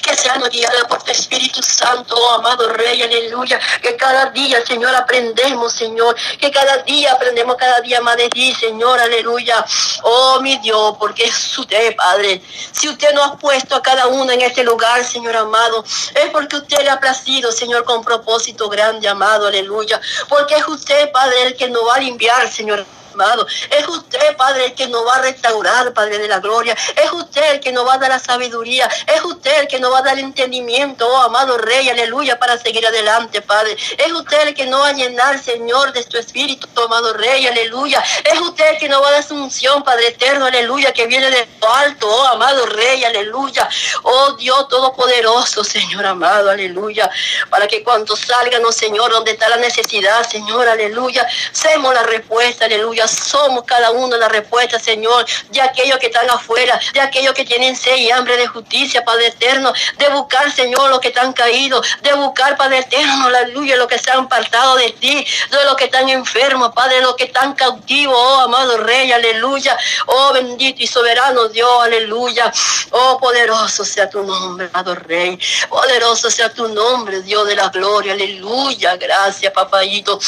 que 0.02 0.16
seamos 0.16 0.50
guiados 0.50 0.84
por 0.88 1.02
tu 1.04 1.12
Espíritu 1.12 1.62
Santo, 1.62 2.16
oh 2.16 2.32
amado 2.32 2.70
Rey, 2.70 3.02
aleluya. 3.02 3.60
Que 3.82 3.96
cada 3.96 4.28
día, 4.28 4.66
Señor, 4.66 4.96
aprendemos, 4.96 5.74
Señor. 5.74 6.16
Que 6.40 6.52
cada 6.52 6.78
día 6.78 7.14
aprendemos 7.14 7.56
cada 7.56 7.82
día 7.82 8.02
más 8.02 8.18
de 8.18 8.30
ti, 8.30 8.54
Señor, 8.54 9.00
aleluya. 9.00 9.66
Oh, 10.04 10.40
mi 10.42 10.58
Dios, 10.58 10.96
porque 11.00 11.26
es 11.26 11.58
usted, 11.58 11.96
Padre. 11.96 12.42
Si 12.72 12.90
usted 12.90 13.14
nos 13.14 13.32
ha 13.32 13.38
puesto 13.38 13.76
a 13.76 13.82
cada 13.82 14.08
uno 14.08 14.32
en 14.32 14.42
este 14.42 14.64
lugar, 14.64 15.04
Señor 15.04 15.36
amado, 15.36 15.84
es 15.84 16.30
porque 16.32 16.58
usted 16.58 16.84
le 16.84 16.90
ha 16.90 17.00
placido, 17.00 17.52
Señor, 17.52 17.84
con 17.84 18.04
propósito 18.04 18.70
grande, 18.70 19.08
amado, 19.08 19.48
aleluya. 19.48 20.00
Porque 20.30 20.56
es 20.56 20.68
usted, 20.68 21.12
Padre, 21.12 21.44
el 21.44 21.56
que 21.56 21.70
nos 21.70 21.88
va 21.88 21.96
a 21.96 22.00
limpiar, 22.00 22.52
Señor 22.52 22.86
amado. 23.14 23.48
Es 23.70 23.88
usted, 23.88 24.36
Padre, 24.36 24.66
el 24.66 24.74
que 24.76 24.88
nos 24.88 25.06
va 25.06 25.16
a 25.16 25.22
restaurar, 25.22 25.94
Padre 25.94 26.18
de 26.18 26.28
la 26.28 26.40
gloria. 26.40 26.76
Es 26.96 27.12
usted 27.12 27.54
el 27.54 27.60
que 27.60 27.72
nos 27.72 27.88
va 27.88 27.96
a 27.96 27.98
dar 27.98 28.10
la 28.10 28.20
sabiduría. 28.20 28.90
Es 29.08 29.24
usted 29.24 29.62
el 29.62 29.68
que 29.68 29.80
nos 29.80 29.92
va 29.92 30.00
a 30.00 30.02
dar 30.02 30.18
el 30.18 30.26
entendimiento, 30.26 31.08
oh 31.08 31.18
amado 31.18 31.58
Rey, 31.58 31.90
aleluya, 31.90 32.38
para 32.38 32.58
seguir 32.58 32.86
adelante, 32.86 33.42
Padre. 33.42 33.78
Es 33.98 34.12
usted 34.12 34.48
el 34.48 34.54
que 34.54 34.66
nos 34.66 34.82
va 34.82 34.90
a 34.90 34.94
llenar, 34.94 35.40
Señor, 35.40 35.94
de 35.94 36.04
tu 36.04 36.18
espíritu, 36.18 36.68
amado 36.84 37.14
Rey, 37.14 37.48
aleluya. 37.48 38.04
Es 38.24 38.40
usted 38.40 38.72
el 38.72 38.78
que 38.78 38.90
nos 38.90 39.02
va 39.02 39.10
a 39.10 39.12
dar 39.12 39.24
su 39.24 39.36
unción, 39.36 39.84
Padre 39.84 40.08
eterno, 40.08 40.46
aleluya, 40.46 40.92
que 40.92 41.08
viene 41.08 41.30
de 41.30 41.48
lo 41.62 41.74
alto, 41.74 42.08
oh 42.08 42.26
amado 42.28 42.66
Rey, 42.66 43.04
aleluya. 43.04 43.70
Oh 44.04 44.34
Dios 44.34 44.68
Todopoderoso, 44.68 45.64
Señor 45.64 46.06
amado, 46.06 46.50
aleluya. 46.50 47.10
Para 47.50 47.68
que 47.68 47.84
cuando 47.84 48.16
salgan, 48.16 48.64
oh 48.66 48.72
Señor, 48.72 49.12
donde 49.12 49.32
está 49.32 49.50
la 49.50 49.58
necesidad, 49.58 50.28
Señor, 50.28 50.68
aleluya, 50.68 51.28
seamos 51.52 51.94
la 51.94 52.04
respuesta, 52.04 52.66
aleluya 52.66 53.03
somos 53.12 53.64
cada 53.64 53.92
uno 53.92 54.18
la 54.18 54.30
respuesta, 54.30 54.80
Señor, 54.80 55.26
de 55.50 55.62
aquellos 55.62 55.98
que 56.00 56.08
están 56.08 56.30
afuera, 56.30 56.80
de 56.94 57.02
aquellos 57.02 57.34
que 57.34 57.46
tienen 57.46 57.76
sed 57.76 57.96
y 57.96 58.12
hambre 58.12 58.38
de 58.38 58.48
justicia, 58.48 59.04
Padre 59.04 59.28
eterno, 59.28 59.74
de 59.98 60.10
buscar, 60.10 60.52
Señor, 60.52 60.90
los 60.90 61.00
que 61.00 61.10
están 61.10 61.34
caídos, 61.34 61.86
de 62.02 62.14
buscar, 62.14 62.58
Padre 62.58 62.80
eterno, 62.80 63.28
aleluya, 63.28 63.78
los 63.78 63.88
que 63.88 64.00
se 64.00 64.12
han 64.12 64.26
apartado 64.26 64.76
de 64.76 64.92
ti, 64.92 65.26
de 65.52 65.66
los 65.66 65.76
que 65.76 65.86
están 65.86 66.10
enfermos, 66.10 66.74
Padre, 66.74 67.02
los 67.02 67.16
que 67.16 67.26
están 67.26 67.54
cautivos, 67.54 68.16
oh 68.16 68.40
amado 68.42 68.78
Rey, 68.78 69.12
aleluya, 69.12 69.78
oh 70.08 70.34
bendito 70.34 70.84
y 70.84 70.88
soberano 70.88 71.48
Dios, 71.50 71.70
aleluya, 71.84 72.52
oh 72.92 73.18
poderoso 73.20 73.86
sea 73.86 74.10
tu 74.10 74.24
nombre, 74.24 74.70
amado 74.74 74.96
Rey, 74.96 75.38
poderoso 75.70 76.30
sea 76.30 76.54
tu 76.54 76.68
nombre, 76.68 77.22
Dios 77.22 77.48
de 77.48 77.56
la 77.56 77.70
gloria, 77.70 78.14
aleluya, 78.14 78.96
gracias, 78.98 79.52
papayito. 79.54 80.20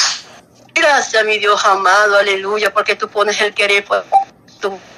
Gracias, 0.75 1.23
mi 1.25 1.37
Dios 1.39 1.63
amado, 1.63 2.17
aleluya, 2.17 2.73
porque 2.73 2.95
tú 2.95 3.07
pones 3.07 3.39
el 3.39 3.53
querer 3.53 3.85
por 3.85 4.05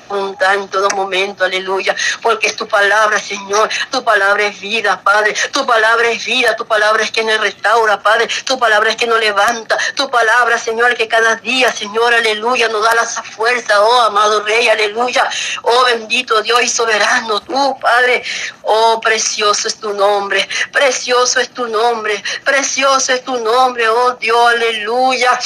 en 0.09 0.67
todo 0.69 0.89
momento, 0.91 1.43
aleluya, 1.43 1.95
porque 2.21 2.47
es 2.47 2.55
tu 2.55 2.67
palabra, 2.67 3.19
Señor, 3.19 3.69
tu 3.91 4.03
palabra 4.03 4.45
es 4.45 4.59
vida, 4.59 5.01
Padre, 5.03 5.35
tu 5.51 5.65
palabra 5.65 6.09
es 6.09 6.25
vida, 6.25 6.55
tu 6.55 6.65
palabra 6.65 7.03
es 7.03 7.11
que 7.11 7.23
nos 7.23 7.39
restaura, 7.39 8.01
Padre, 8.01 8.27
tu 8.45 8.57
palabra 8.57 8.89
es 8.91 8.95
que 8.95 9.07
nos 9.07 9.19
levanta, 9.19 9.77
tu 9.95 10.09
palabra, 10.09 10.57
Señor, 10.57 10.95
que 10.95 11.07
cada 11.07 11.35
día, 11.35 11.71
Señor, 11.71 12.13
aleluya, 12.13 12.69
nos 12.69 12.83
da 12.83 12.95
la 12.95 13.05
fuerza, 13.05 13.81
oh 13.81 14.01
amado 14.01 14.43
Rey, 14.43 14.67
aleluya, 14.69 15.29
oh 15.63 15.85
bendito 15.85 16.41
Dios 16.41 16.61
y 16.63 16.69
soberano, 16.69 17.41
tú, 17.41 17.77
Padre, 17.79 18.23
oh 18.63 18.99
precioso 19.01 19.67
es 19.67 19.75
tu 19.75 19.93
nombre, 19.93 20.47
precioso 20.71 21.39
es 21.39 21.49
tu 21.49 21.67
nombre, 21.67 22.23
precioso 22.43 23.13
es 23.13 23.23
tu 23.23 23.37
nombre, 23.37 23.89
oh 23.89 24.13
Dios, 24.13 24.47
aleluya. 24.47 25.39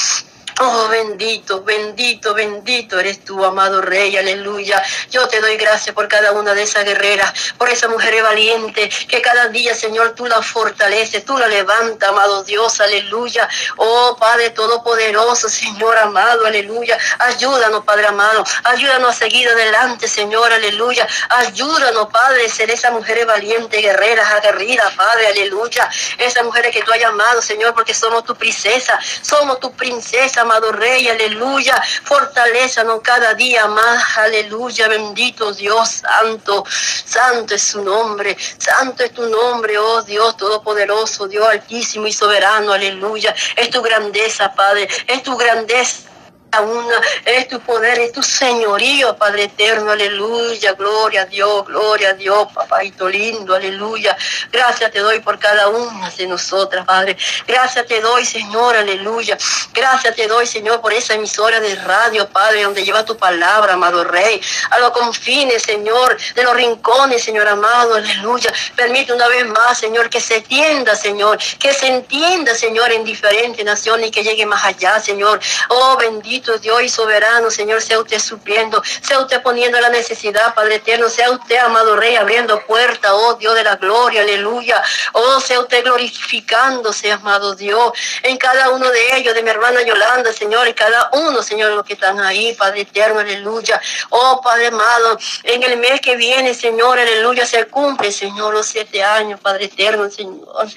Oh, 0.60 0.88
bendito, 0.88 1.62
bendito, 1.62 2.34
bendito 2.34 3.00
eres 3.00 3.24
tú, 3.24 3.44
amado 3.44 3.80
Rey, 3.80 4.16
aleluya. 4.16 4.82
Yo 5.10 5.26
te 5.28 5.40
doy 5.40 5.56
gracias 5.56 5.94
por 5.94 6.08
cada 6.08 6.32
una 6.32 6.54
de 6.54 6.62
esas 6.62 6.84
guerreras, 6.84 7.32
por 7.56 7.68
esa 7.68 7.88
mujer 7.88 8.22
valiente, 8.22 8.88
que 9.08 9.22
cada 9.22 9.48
día, 9.48 9.74
Señor, 9.74 10.14
tú 10.14 10.26
la 10.26 10.42
fortaleces, 10.42 11.24
tú 11.24 11.38
la 11.38 11.48
levantas, 11.48 12.08
amado 12.08 12.44
Dios, 12.44 12.80
aleluya. 12.80 13.48
Oh, 13.76 14.16
Padre 14.18 14.50
Todopoderoso, 14.50 15.48
Señor 15.48 15.96
amado, 15.98 16.46
aleluya. 16.46 16.98
Ayúdanos, 17.18 17.84
Padre 17.84 18.06
amado, 18.08 18.44
ayúdanos 18.64 19.10
a 19.10 19.18
seguir 19.18 19.48
adelante, 19.48 20.06
Señor, 20.06 20.52
aleluya. 20.52 21.08
Ayúdanos, 21.30 22.08
Padre, 22.12 22.48
ser 22.48 22.70
esa 22.70 22.90
mujer 22.90 23.24
valiente, 23.26 23.78
guerreras, 23.78 24.30
aguerrida, 24.32 24.92
Padre, 24.96 25.28
aleluya. 25.28 25.88
Esas 26.18 26.44
mujeres 26.44 26.72
que 26.72 26.82
tú 26.82 26.92
has 26.92 27.00
llamado, 27.00 27.40
Señor, 27.40 27.74
porque 27.74 27.94
somos 27.94 28.24
tu 28.24 28.34
princesa, 28.36 28.98
somos 29.22 29.58
tu 29.58 29.72
princesa 29.72 30.41
amado 30.42 30.72
Rey, 30.72 31.08
aleluya. 31.08 31.82
Fortalézanos 32.04 33.00
cada 33.02 33.34
día 33.34 33.66
más, 33.66 34.18
aleluya. 34.18 34.88
Bendito 34.88 35.52
Dios 35.52 35.88
Santo, 36.02 36.64
santo 36.68 37.54
es 37.54 37.62
su 37.62 37.82
nombre, 37.82 38.36
santo 38.58 39.04
es 39.04 39.12
tu 39.12 39.28
nombre, 39.28 39.78
oh 39.78 40.02
Dios 40.02 40.36
Todopoderoso, 40.36 41.26
Dios 41.26 41.48
Altísimo 41.48 42.06
y 42.06 42.12
Soberano, 42.12 42.72
aleluya. 42.72 43.34
Es 43.56 43.70
tu 43.70 43.82
grandeza, 43.82 44.52
Padre, 44.54 44.88
es 45.06 45.22
tu 45.22 45.36
grandeza 45.36 46.11
una, 46.60 47.00
es 47.24 47.48
tu 47.48 47.60
poder, 47.60 47.98
es 47.98 48.12
tu 48.12 48.22
señorío, 48.22 49.16
Padre 49.16 49.44
eterno, 49.44 49.92
aleluya, 49.92 50.72
gloria 50.74 51.22
a 51.22 51.24
Dios, 51.26 51.64
gloria 51.66 52.10
a 52.10 52.12
Dios, 52.14 52.48
papáito 52.52 53.08
lindo, 53.08 53.54
aleluya. 53.54 54.16
Gracias 54.50 54.90
te 54.90 54.98
doy 54.98 55.20
por 55.20 55.38
cada 55.38 55.68
una 55.68 56.10
de 56.10 56.26
nosotras, 56.26 56.84
Padre. 56.84 57.16
Gracias 57.46 57.86
te 57.86 58.00
doy, 58.00 58.24
Señor, 58.24 58.76
aleluya. 58.76 59.38
Gracias 59.72 60.14
te 60.14 60.26
doy, 60.26 60.46
Señor, 60.46 60.80
por 60.80 60.92
esa 60.92 61.14
emisora 61.14 61.60
de 61.60 61.74
radio, 61.76 62.28
Padre, 62.28 62.64
donde 62.64 62.84
lleva 62.84 63.04
tu 63.04 63.16
palabra, 63.16 63.74
amado 63.74 64.04
Rey, 64.04 64.40
a 64.70 64.78
los 64.78 64.90
confines, 64.90 65.62
Señor, 65.62 66.16
de 66.34 66.42
los 66.42 66.54
rincones, 66.54 67.22
Señor 67.22 67.48
amado, 67.48 67.94
aleluya. 67.94 68.52
Permite 68.76 69.12
una 69.12 69.28
vez 69.28 69.46
más, 69.46 69.78
Señor, 69.78 70.10
que 70.10 70.20
se 70.20 70.36
entienda, 70.36 70.94
Señor, 70.96 71.38
que 71.58 71.72
se 71.72 71.86
entienda, 71.86 72.54
Señor, 72.54 72.92
en 72.92 73.04
diferentes 73.04 73.64
naciones 73.64 74.08
y 74.08 74.10
que 74.10 74.22
llegue 74.22 74.46
más 74.46 74.64
allá, 74.64 75.00
Señor. 75.00 75.40
Oh, 75.68 75.96
bendito 75.96 76.41
Dios 76.60 76.82
y 76.82 76.88
soberano, 76.88 77.50
Señor, 77.50 77.80
sea 77.80 78.00
usted 78.00 78.18
supliendo, 78.18 78.82
sea 79.00 79.20
usted 79.20 79.42
poniendo 79.42 79.80
la 79.80 79.88
necesidad, 79.88 80.54
Padre 80.54 80.76
eterno, 80.76 81.08
sea 81.08 81.30
usted, 81.30 81.56
amado 81.56 81.96
Rey, 81.96 82.16
abriendo 82.16 82.60
puerta, 82.66 83.14
oh 83.14 83.34
Dios 83.34 83.54
de 83.54 83.64
la 83.64 83.76
gloria, 83.76 84.22
aleluya. 84.22 84.82
Oh, 85.12 85.40
sea 85.40 85.60
usted 85.60 85.84
glorificándose, 85.84 87.12
amado 87.12 87.54
Dios, 87.54 87.92
en 88.22 88.36
cada 88.36 88.70
uno 88.70 88.90
de 88.90 89.16
ellos, 89.16 89.34
de 89.34 89.42
mi 89.42 89.50
hermana 89.50 89.82
Yolanda, 89.82 90.32
Señor, 90.32 90.66
y 90.66 90.74
cada 90.74 91.10
uno, 91.12 91.42
Señor, 91.42 91.72
los 91.72 91.84
que 91.84 91.94
están 91.94 92.20
ahí, 92.20 92.54
Padre 92.54 92.82
eterno, 92.82 93.20
aleluya. 93.20 93.80
Oh, 94.10 94.40
Padre 94.42 94.66
amado, 94.66 95.18
en 95.44 95.62
el 95.62 95.76
mes 95.76 96.00
que 96.00 96.16
viene, 96.16 96.54
Señor, 96.54 96.98
aleluya, 96.98 97.46
se 97.46 97.66
cumple, 97.66 98.10
Señor, 98.10 98.52
los 98.52 98.66
siete 98.66 99.02
años, 99.02 99.40
Padre 99.40 99.66
eterno, 99.66 100.10
Señor. 100.10 100.68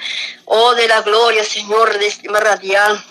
Oh, 0.45 0.75
de 0.75 0.87
la 0.87 1.01
gloria, 1.01 1.43
Señor, 1.43 1.97
de 1.97 2.07
este 2.07 2.29
radial 2.29 3.03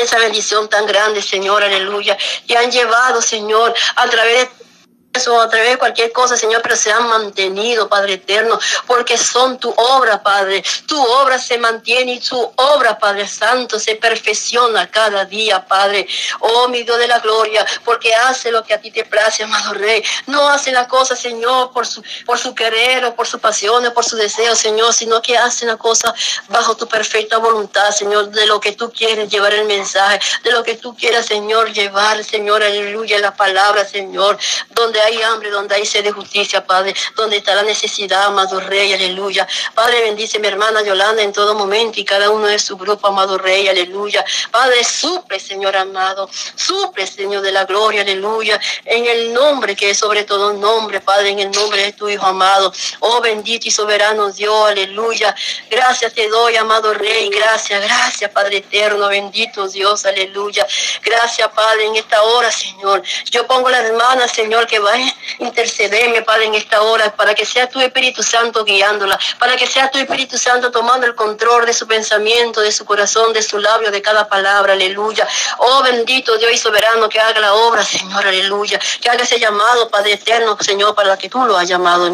esa 0.00 0.18
bendición 0.18 0.68
tan 0.68 0.86
grande, 0.86 1.22
Señor, 1.22 1.62
aleluya, 1.62 2.16
que 2.46 2.56
han 2.56 2.70
llevado, 2.70 3.22
Señor, 3.22 3.74
a 3.96 4.08
través 4.08 4.48
de 4.48 4.64
eso 5.14 5.40
a 5.40 5.48
través 5.48 5.70
de 5.70 5.78
cualquier 5.78 6.12
cosa, 6.12 6.36
Señor, 6.36 6.60
pero 6.62 6.76
se 6.76 6.92
han 6.92 7.08
mantenido, 7.08 7.88
Padre 7.88 8.14
eterno, 8.14 8.58
porque 8.86 9.16
son 9.16 9.58
tu 9.58 9.70
obra, 9.70 10.22
Padre. 10.22 10.64
Tu 10.86 11.00
obra 11.00 11.38
se 11.38 11.56
mantiene 11.58 12.14
y 12.14 12.20
tu 12.20 12.38
obra, 12.56 12.98
Padre 12.98 13.28
Santo, 13.28 13.78
se 13.78 13.94
perfecciona 13.94 14.90
cada 14.90 15.24
día, 15.24 15.64
Padre. 15.64 16.06
Oh, 16.40 16.68
mi 16.68 16.82
Dios 16.82 16.98
de 16.98 17.06
la 17.06 17.20
gloria, 17.20 17.64
porque 17.84 18.14
hace 18.14 18.50
lo 18.50 18.64
que 18.64 18.74
a 18.74 18.80
ti 18.80 18.90
te 18.90 19.04
place, 19.04 19.44
amado 19.44 19.74
Rey. 19.74 20.02
No 20.26 20.48
hace 20.48 20.72
la 20.72 20.88
cosa, 20.88 21.14
Señor, 21.14 21.72
por 21.72 21.86
su, 21.86 22.02
por 22.26 22.38
su 22.38 22.54
querer 22.54 23.04
o 23.04 23.14
por 23.14 23.26
su 23.26 23.38
pasión 23.38 23.86
o 23.86 23.94
por 23.94 24.04
su 24.04 24.16
deseo, 24.16 24.54
Señor, 24.56 24.92
sino 24.92 25.22
que 25.22 25.38
hace 25.38 25.64
la 25.64 25.76
cosa 25.76 26.12
bajo 26.48 26.76
tu 26.76 26.88
perfecta 26.88 27.38
voluntad, 27.38 27.90
Señor, 27.92 28.30
de 28.30 28.46
lo 28.46 28.58
que 28.60 28.72
tú 28.72 28.90
quieres 28.90 29.30
llevar 29.30 29.54
el 29.54 29.66
mensaje, 29.66 30.20
de 30.42 30.50
lo 30.50 30.64
que 30.64 30.74
tú 30.74 30.96
quieras, 30.96 31.26
Señor, 31.26 31.72
llevar, 31.72 32.24
Señor, 32.24 32.62
aleluya, 32.62 33.18
la 33.20 33.34
palabra, 33.34 33.84
Señor, 33.84 34.38
donde 34.70 35.03
hay 35.04 35.22
hambre, 35.22 35.50
donde 35.50 35.74
hay 35.74 35.86
sed 35.86 36.04
de 36.04 36.12
justicia, 36.12 36.66
Padre, 36.66 36.94
donde 37.16 37.36
está 37.36 37.54
la 37.54 37.62
necesidad, 37.62 38.24
amado 38.24 38.60
Rey, 38.60 38.92
aleluya. 38.92 39.46
Padre, 39.74 40.00
bendice 40.02 40.38
mi 40.38 40.48
hermana 40.48 40.82
Yolanda 40.82 41.22
en 41.22 41.32
todo 41.32 41.54
momento 41.54 42.00
y 42.00 42.04
cada 42.04 42.30
uno 42.30 42.46
de 42.46 42.58
su 42.58 42.76
grupo, 42.76 43.08
amado 43.08 43.38
Rey, 43.38 43.68
aleluya. 43.68 44.24
Padre, 44.50 44.82
suple, 44.84 45.38
Señor 45.38 45.76
amado, 45.76 46.28
suple, 46.54 47.06
Señor 47.06 47.42
de 47.42 47.52
la 47.52 47.64
gloria, 47.64 48.02
aleluya, 48.02 48.60
en 48.84 49.06
el 49.06 49.32
nombre 49.32 49.76
que 49.76 49.90
es 49.90 49.98
sobre 49.98 50.24
todo 50.24 50.52
nombre, 50.52 51.00
Padre, 51.00 51.30
en 51.30 51.40
el 51.40 51.50
nombre 51.50 51.82
de 51.82 51.92
tu 51.92 52.08
Hijo 52.08 52.26
amado. 52.26 52.72
Oh, 53.00 53.20
bendito 53.20 53.68
y 53.68 53.70
soberano 53.70 54.30
Dios, 54.30 54.68
aleluya. 54.68 55.34
Gracias 55.70 56.12
te 56.14 56.28
doy, 56.28 56.56
amado 56.56 56.94
Rey, 56.94 57.28
gracias, 57.30 57.82
gracias, 57.82 58.30
Padre 58.30 58.58
eterno, 58.58 59.08
bendito 59.08 59.68
Dios, 59.68 60.04
aleluya. 60.06 60.66
Gracias, 61.02 61.48
Padre, 61.48 61.86
en 61.86 61.96
esta 61.96 62.22
hora, 62.22 62.50
Señor. 62.50 63.02
Yo 63.30 63.46
pongo 63.46 63.68
las 63.68 63.92
manos, 63.92 64.30
Señor, 64.30 64.66
que 64.66 64.78
va 64.78 64.93
a 64.94 65.44
intercederme, 65.44 66.22
Padre, 66.22 66.46
en 66.46 66.54
esta 66.54 66.82
hora, 66.82 67.14
para 67.14 67.34
que 67.34 67.44
sea 67.44 67.68
tu 67.68 67.80
Espíritu 67.80 68.22
Santo 68.22 68.64
guiándola, 68.64 69.18
para 69.38 69.56
que 69.56 69.66
sea 69.66 69.90
tu 69.90 69.98
Espíritu 69.98 70.38
Santo 70.38 70.70
tomando 70.70 71.06
el 71.06 71.14
control 71.14 71.66
de 71.66 71.72
su 71.72 71.86
pensamiento, 71.86 72.60
de 72.60 72.72
su 72.72 72.84
corazón, 72.84 73.32
de 73.32 73.42
su 73.42 73.58
labio, 73.58 73.90
de 73.90 74.02
cada 74.02 74.28
palabra, 74.28 74.72
aleluya. 74.74 75.26
Oh, 75.58 75.82
bendito 75.82 76.36
Dios 76.38 76.52
y 76.52 76.58
soberano, 76.58 77.08
que 77.08 77.20
haga 77.20 77.40
la 77.40 77.54
obra, 77.54 77.84
Señor, 77.84 78.26
aleluya. 78.26 78.78
Que 79.00 79.10
haga 79.10 79.22
ese 79.22 79.38
llamado, 79.38 79.88
Padre 79.88 80.12
eterno, 80.14 80.56
Señor, 80.60 80.94
para 80.94 81.16
que 81.16 81.28
tú 81.28 81.44
lo 81.44 81.56
has 81.56 81.68
llamado, 81.68 82.10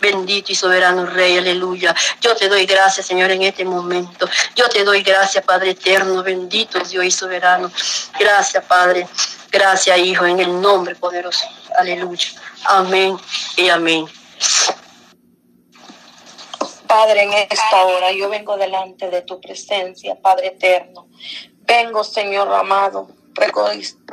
bendito 0.00 0.52
y 0.52 0.54
soberano 0.54 1.06
Rey, 1.06 1.38
aleluya. 1.38 1.94
Yo 2.20 2.34
te 2.36 2.48
doy 2.48 2.66
gracias, 2.66 3.06
Señor, 3.06 3.30
en 3.30 3.42
este 3.42 3.64
momento. 3.64 4.28
Yo 4.54 4.68
te 4.68 4.84
doy 4.84 5.02
gracias, 5.02 5.44
Padre 5.44 5.70
eterno, 5.70 6.22
bendito 6.22 6.78
Dios 6.80 7.04
y 7.04 7.10
soberano. 7.10 7.70
Gracias, 8.18 8.64
Padre. 8.64 9.08
Gracias, 9.50 9.98
Hijo, 9.98 10.24
en 10.24 10.40
el 10.40 10.60
nombre 10.60 10.94
poderoso. 10.94 11.46
Aleluya. 11.78 12.28
Amén 12.68 13.16
y 13.56 13.68
amén. 13.68 14.06
Padre, 16.86 17.22
en 17.22 17.32
esta 17.32 17.86
hora 17.86 18.12
yo 18.12 18.28
vengo 18.28 18.56
delante 18.56 19.08
de 19.08 19.22
tu 19.22 19.40
presencia, 19.40 20.14
Padre 20.20 20.48
eterno. 20.48 21.08
Vengo, 21.60 22.04
Señor 22.04 22.52
amado, 22.52 23.08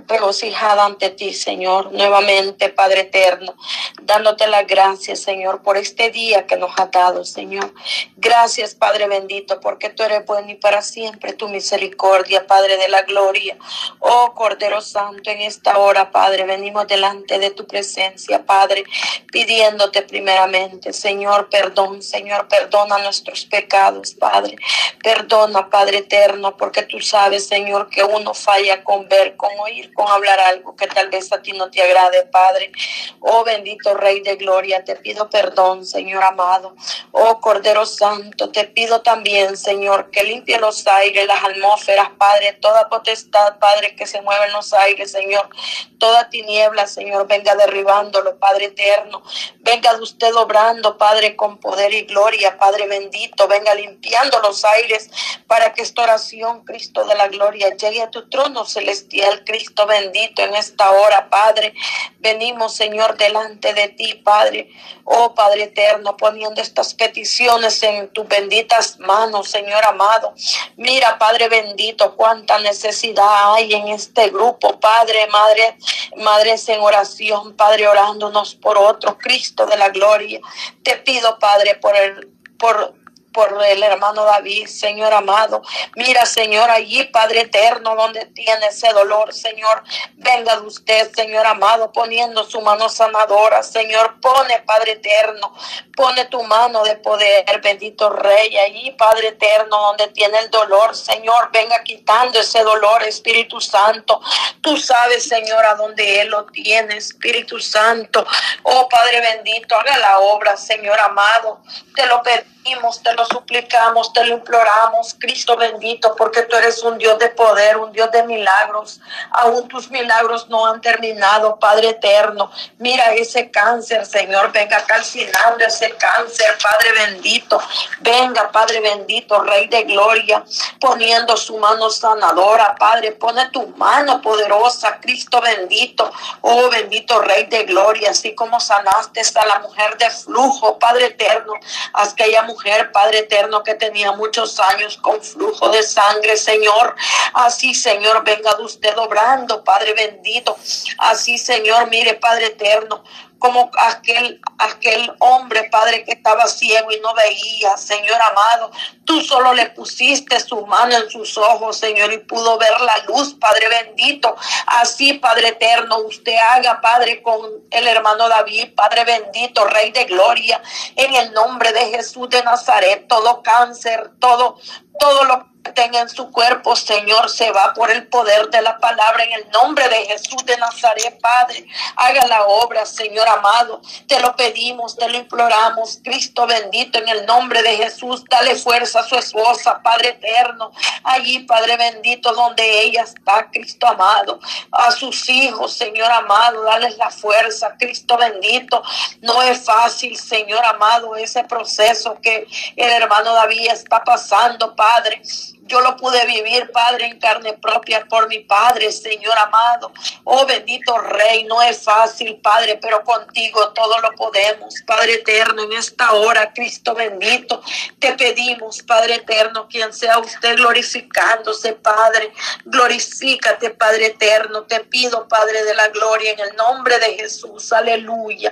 regocijada 0.08 0.86
ante 0.86 1.10
ti, 1.10 1.34
Señor, 1.34 1.92
nuevamente, 1.92 2.70
Padre 2.70 3.02
eterno, 3.02 3.56
dándote 4.02 4.48
las 4.48 4.66
gracias, 4.66 5.20
Señor, 5.20 5.62
por 5.62 5.78
este 5.78 6.10
día 6.10 6.46
que 6.48 6.58
nos 6.58 6.72
ha 6.78 6.88
dado, 6.88 7.26
Señor. 7.26 7.74
Gracias, 8.16 8.76
Padre 8.76 9.08
bendito, 9.08 9.60
porque 9.60 9.90
tú 9.90 10.04
eres 10.04 10.26
bueno 10.26 10.50
y 10.50 10.56
para 10.56 10.82
siempre 10.82 11.34
tu 11.34 11.50
misericordia, 11.50 12.48
Padre 12.48 12.78
de 12.78 12.88
la 12.88 13.02
gloria. 13.02 13.58
Oh 14.00 14.34
Cordero 14.36 14.82
Santo, 14.82 15.30
en 15.30 15.42
esta 15.42 15.78
hora, 15.78 16.12
Padre, 16.12 16.46
venimos 16.46 16.88
delante 16.88 17.40
de 17.40 17.52
tu 17.52 17.68
presencia, 17.68 18.46
Padre, 18.46 18.84
pidiéndote 19.32 20.04
primeramente, 20.04 20.94
Señor, 20.94 21.50
perdón, 21.50 22.02
Señor, 22.02 22.48
perdona 22.48 22.98
nuestros 23.00 23.46
pecados, 23.46 24.14
Padre. 24.14 24.56
Perdona, 25.04 25.70
Padre 25.70 26.00
eterno, 26.00 26.56
porque 26.58 26.84
tú 26.84 27.00
sabes, 27.00 27.48
Señor, 27.48 27.90
que 27.90 28.04
uno 28.04 28.34
falla 28.34 28.84
con 28.84 29.09
ver, 29.10 29.36
con 29.36 29.50
oír, 29.60 29.94
con 29.94 30.08
hablar 30.08 30.40
algo 30.40 30.76
que 30.76 30.88
tal 30.88 31.10
vez 31.10 31.32
a 31.34 31.42
ti 31.42 31.52
no 31.52 31.70
te 31.70 31.82
agrade, 31.82 32.26
Padre. 32.28 32.72
Oh 33.20 33.44
bendito 33.44 33.94
Rey 33.96 34.22
de 34.22 34.36
Gloria, 34.36 34.84
te 34.86 34.96
pido 34.96 35.30
perdón, 35.30 35.86
Señor 35.86 36.24
amado. 36.24 36.76
Oh 37.12 37.40
Cordero 37.42 37.86
Santo, 37.86 38.52
te 38.52 38.66
pido 38.66 39.02
también, 39.02 39.58
Señor, 39.58 40.12
que 40.12 40.24
limpie 40.24 40.60
los 40.60 40.88
aires, 40.88 41.28
las 41.28 41.44
atmósferas, 41.44 42.10
Padre, 42.18 42.54
toda 42.54 42.88
potestad, 42.88 43.60
Padre, 43.60 43.96
que 43.96 44.08
se 44.08 44.22
mueve 44.22 44.46
en 44.46 44.54
los 44.54 44.74
aires, 44.74 45.12
Señor. 45.12 45.50
Toda 45.98 46.30
tiniebla, 46.30 46.88
Señor, 46.88 47.28
venga 47.28 47.56
derribándolo, 47.56 48.40
Padre 48.40 48.66
eterno. 48.66 49.22
Venga 49.60 49.94
de 49.94 50.02
usted 50.02 50.34
obrando, 50.36 50.98
Padre, 50.98 51.36
con 51.36 51.60
poder 51.60 51.94
y 51.94 52.04
gloria, 52.04 52.58
Padre 52.58 52.88
bendito. 52.88 53.48
Venga 53.48 53.74
limpiando 53.74 54.40
los 54.40 54.64
aires 54.64 55.10
para 55.48 55.74
que 55.74 55.82
esta 55.82 56.04
oración, 56.04 56.64
Cristo 56.64 57.06
de 57.06 57.16
la 57.16 57.28
gloria, 57.28 57.76
llegue 57.76 58.02
a 58.02 58.10
tu 58.10 58.30
trono 58.30 58.66
celestial, 58.66 58.99
Cristo 59.46 59.86
bendito, 59.86 60.42
en 60.42 60.56
esta 60.56 60.92
hora, 60.92 61.30
Padre. 61.30 61.74
Venimos, 62.20 62.76
Señor, 62.76 63.18
delante 63.18 63.74
de 63.74 63.90
ti, 63.90 64.16
Padre. 64.16 64.70
Oh, 65.04 65.34
Padre 65.34 65.64
eterno, 65.64 66.18
poniendo 66.18 66.62
estas 66.62 66.94
peticiones 66.94 67.82
en 67.84 68.10
tus 68.10 68.28
benditas 68.28 69.00
manos, 69.00 69.50
Señor 69.50 69.84
amado. 69.86 70.34
Mira, 70.78 71.18
Padre 71.18 71.50
bendito, 71.50 72.16
cuánta 72.16 72.60
necesidad 72.60 73.54
hay 73.54 73.74
en 73.74 73.88
este 73.88 74.30
grupo, 74.30 74.80
Padre, 74.80 75.28
Madre, 75.28 75.78
Madres 76.18 76.68
en 76.70 76.82
oración, 76.82 77.56
Padre, 77.56 77.88
orándonos 77.88 78.56
por 78.56 78.78
otro, 78.78 79.18
Cristo 79.18 79.66
de 79.66 79.78
la 79.78 79.90
gloria. 79.90 80.40
Te 80.84 80.98
pido, 80.98 81.40
Padre, 81.40 81.76
por 81.76 81.96
el 81.96 82.40
por 82.60 82.94
por 83.34 83.64
el 83.64 83.84
hermano 83.84 84.24
David, 84.24 84.68
Señor 84.68 85.14
amado. 85.14 85.62
Mira, 85.96 86.26
Señor, 86.26 86.70
allí, 86.70 87.04
Padre 87.06 87.42
eterno, 87.42 87.96
donde 87.96 88.26
tiene 88.28 88.68
ese 88.68 88.90
dolor, 88.90 89.34
Señor. 89.34 89.84
Venga 90.14 90.60
de 90.60 90.68
usted, 90.68 91.12
Señor 91.14 91.46
amado, 91.46 91.92
poniendo 91.92 92.44
su 92.44 92.62
mano 92.62 92.90
sanadora, 92.90 93.64
Señor. 93.64 94.20
Pone, 94.20 94.60
Padre 94.66 94.94
eterno, 94.94 95.54
pone 95.96 96.26
tu 96.26 96.42
mano 96.44 96.84
de 96.84 96.96
poder, 96.98 97.62
bendito 97.62 98.10
Rey, 98.10 98.58
allí, 98.58 98.92
Padre 98.92 99.30
eterno, 99.30 99.78
donde 99.78 100.08
tiene 100.08 100.40
el 100.40 100.50
dolor, 100.50 100.96
Señor. 100.96 101.50
Venga 101.52 101.84
quitando 101.84 102.40
ese 102.40 102.64
dolor, 102.64 103.04
Espíritu 103.04 103.62
Santo. 103.62 104.22
Tú 104.62 104.78
sabes, 104.78 105.28
Señor, 105.28 105.66
a 105.66 105.76
dónde 105.76 106.22
Él 106.22 106.30
lo 106.30 106.46
tiene, 106.48 106.98
Espíritu 106.98 107.60
Santo. 107.60 108.26
Oh, 108.64 108.88
Padre 108.90 109.22
bendito, 109.22 109.76
haga 109.76 109.98
la 109.98 110.20
obra, 110.20 110.58
Señor 110.58 111.00
amado. 111.00 111.62
Te 111.96 112.06
lo 112.06 112.22
pedimos, 112.24 112.59
te 113.02 113.14
lo 113.14 113.26
suplicamos, 113.26 114.14
te 114.14 114.24
lo 114.26 114.36
imploramos, 114.36 115.16
Cristo 115.20 115.58
bendito, 115.58 116.16
porque 116.16 116.44
tú 116.44 116.56
eres 116.56 116.84
un 116.84 116.98
Dios 116.98 117.18
de 117.18 117.30
poder, 117.30 117.78
un 117.78 117.92
Dios 117.92 118.12
de 118.12 118.24
milagros. 118.24 119.00
Aún 119.32 119.68
tus 119.68 119.90
milagros 119.90 120.50
no 120.50 120.66
han 120.66 120.82
terminado, 120.82 121.58
Padre 121.58 121.90
eterno. 121.90 122.52
Mira 122.78 123.14
ese 123.14 123.50
cáncer, 123.50 124.06
Señor, 124.06 124.52
venga 124.52 124.84
calcinando 124.86 125.66
ese 125.66 125.92
cáncer, 125.96 126.58
Padre 126.62 126.92
bendito. 127.06 127.60
Venga, 128.00 128.52
Padre 128.52 128.80
bendito, 128.82 129.42
Rey 129.42 129.68
de 129.68 129.84
gloria, 129.84 130.44
poniendo 130.80 131.36
su 131.38 131.58
mano 131.58 131.90
sanadora, 131.90 132.76
Padre, 132.76 133.14
pone 133.14 133.50
tu 133.50 133.68
mano 133.78 134.22
poderosa, 134.22 135.00
Cristo 135.00 135.42
bendito. 135.42 136.12
Oh, 136.42 136.70
bendito 136.70 137.20
Rey 137.22 137.46
de 137.46 137.64
gloria, 137.64 138.12
así 138.12 138.36
como 138.36 138.60
sanaste 138.60 139.22
a 139.36 139.46
la 139.46 139.60
mujer 139.60 139.98
de 139.98 140.10
flujo, 140.10 140.78
Padre 140.80 141.08
eterno, 141.08 141.54
a 141.94 142.04
aquella 142.04 142.44
mujer, 142.44 142.59
Padre 142.92 143.20
eterno, 143.20 143.64
que 143.64 143.76
tenía 143.76 144.12
muchos 144.12 144.60
años 144.60 144.98
con 144.98 145.22
flujo 145.22 145.70
de 145.70 145.84
sangre, 145.84 146.38
Señor. 146.38 146.96
Así, 147.34 147.74
Señor, 147.74 148.24
venga 148.24 148.56
de 148.56 148.64
usted 148.64 148.98
obrando, 148.98 149.64
Padre 149.64 149.94
bendito. 149.94 150.58
Así, 150.98 151.38
Señor, 151.38 151.90
mire, 151.90 152.16
Padre 152.16 152.48
eterno, 152.48 153.04
como 153.40 153.72
aquel, 153.78 154.42
aquel 154.58 155.12
hombre, 155.20 155.70
Padre, 155.72 156.04
que 156.04 156.12
estaba 156.12 156.46
ciego 156.48 156.92
y 156.92 157.00
no 157.00 157.14
veía, 157.14 157.78
Señor 157.78 158.20
amado. 158.22 158.72
Tú 159.06 159.22
solo 159.22 159.54
le 159.54 159.68
pusiste 159.72 160.40
su 160.40 160.66
mano 160.68 160.96
en 160.96 161.10
sus 161.10 161.38
ojos, 161.38 161.78
Señor, 161.78 162.14
y 162.14 162.20
pudo 162.20 162.58
ver 162.58 162.80
la 162.82 162.98
luz, 163.08 163.36
Padre 163.40 163.68
bendito. 163.70 164.36
Así, 164.68 165.14
Padre 165.14 165.50
eterno, 165.50 166.00
usted 166.00 166.36
haga, 166.36 166.82
Padre, 166.82 167.24
con 167.24 167.40
el 167.72 167.88
hermano 167.88 168.30
David, 168.30 168.76
Padre 168.76 169.06
bendito, 169.06 169.66
Rey 169.66 169.92
de 169.92 170.06
gloria, 170.06 170.62
en 170.96 171.16
el 171.16 171.34
nombre 171.34 171.72
de 171.74 171.88
Jesús 171.88 172.30
de 172.30 172.44
Nazaret, 172.44 173.08
todo 173.08 173.42
cáncer, 173.42 174.12
todo, 174.20 174.58
todo 175.00 175.24
lo 175.24 175.49
tenga 175.70 176.02
en 176.02 176.10
su 176.10 176.32
cuerpo, 176.32 176.76
Señor, 176.76 177.30
se 177.30 177.52
va 177.52 177.74
por 177.74 177.92
el 177.92 178.08
poder 178.08 178.50
de 178.50 178.62
la 178.62 178.78
palabra 178.78 179.24
en 179.24 179.34
el 179.34 179.50
nombre 179.50 179.88
de 179.90 180.06
Jesús 180.06 180.46
de 180.46 180.58
Nazaret, 180.58 181.20
Padre. 181.22 181.66
Haga 181.96 182.28
la 182.28 182.44
obra, 182.46 182.86
Señor 182.86 183.28
amado. 183.28 183.82
Te 184.08 184.20
lo 184.20 184.36
pedimos, 184.36 184.96
te 184.96 185.08
lo 185.10 185.18
imploramos, 185.18 186.00
Cristo 186.04 186.48
bendito, 186.48 187.00
en 187.00 187.10
el 187.10 187.26
nombre 187.26 187.62
de 187.62 187.78
Jesús. 187.78 188.24
Dale 188.30 188.56
fuerza 188.56 189.00
a 189.02 189.04
su 189.04 189.16
esposa, 189.16 189.82
Padre 189.84 190.10
eterno. 190.10 190.72
Allí, 191.04 191.40
Padre 191.40 191.78
bendito, 191.78 192.34
donde 192.34 192.82
ella 192.84 193.04
está, 193.04 193.50
Cristo 193.52 193.88
amado. 193.88 194.40
A 194.72 194.92
sus 194.92 195.30
hijos, 195.30 195.74
Señor 195.74 196.12
amado, 196.12 196.64
dale 196.64 196.90
la 196.98 197.10
fuerza, 197.10 197.76
Cristo 197.78 198.18
bendito. 198.18 198.82
No 199.22 199.42
es 199.42 199.64
fácil, 199.64 200.18
Señor 200.18 200.64
amado, 200.66 201.16
ese 201.16 201.44
proceso 201.44 202.18
que 202.22 202.48
el 202.76 202.90
hermano 202.92 203.34
David 203.34 203.70
está 203.72 204.04
pasando, 204.04 204.76
Padre. 204.76 205.22
Yo 205.70 205.82
lo 205.82 205.96
pude 205.98 206.26
vivir, 206.26 206.72
Padre, 206.72 207.06
en 207.06 207.20
carne 207.20 207.54
propia 207.54 208.04
por 208.10 208.28
mi 208.28 208.40
Padre, 208.40 208.92
Señor 208.92 209.38
amado. 209.38 209.92
Oh 210.24 210.44
bendito 210.48 210.98
Rey, 210.98 211.44
no 211.44 211.62
es 211.62 211.84
fácil, 211.84 212.38
Padre, 212.42 212.80
pero 212.82 213.04
contigo 213.04 213.70
todo 213.74 214.00
lo 214.00 214.12
podemos. 214.16 214.74
Padre 214.88 215.14
eterno, 215.14 215.62
en 215.62 215.74
esta 215.74 216.14
hora, 216.14 216.52
Cristo 216.54 216.96
bendito, 216.96 217.62
te 218.00 218.14
pedimos, 218.14 218.82
Padre 218.82 219.16
eterno, 219.16 219.68
quien 219.70 219.94
sea 219.94 220.18
usted 220.18 220.56
glorificándose, 220.56 221.74
Padre. 221.74 222.34
Glorifícate, 222.66 223.70
Padre 223.70 224.08
eterno. 224.08 224.64
Te 224.64 224.80
pido, 224.80 225.28
Padre 225.28 225.64
de 225.66 225.76
la 225.76 225.90
gloria, 225.90 226.32
en 226.32 226.40
el 226.40 226.56
nombre 226.56 226.98
de 226.98 227.14
Jesús. 227.14 227.72
Aleluya. 227.72 228.52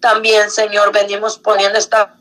También, 0.00 0.50
Señor, 0.50 0.92
venimos 0.92 1.38
poniendo 1.38 1.78
esta 1.78 2.17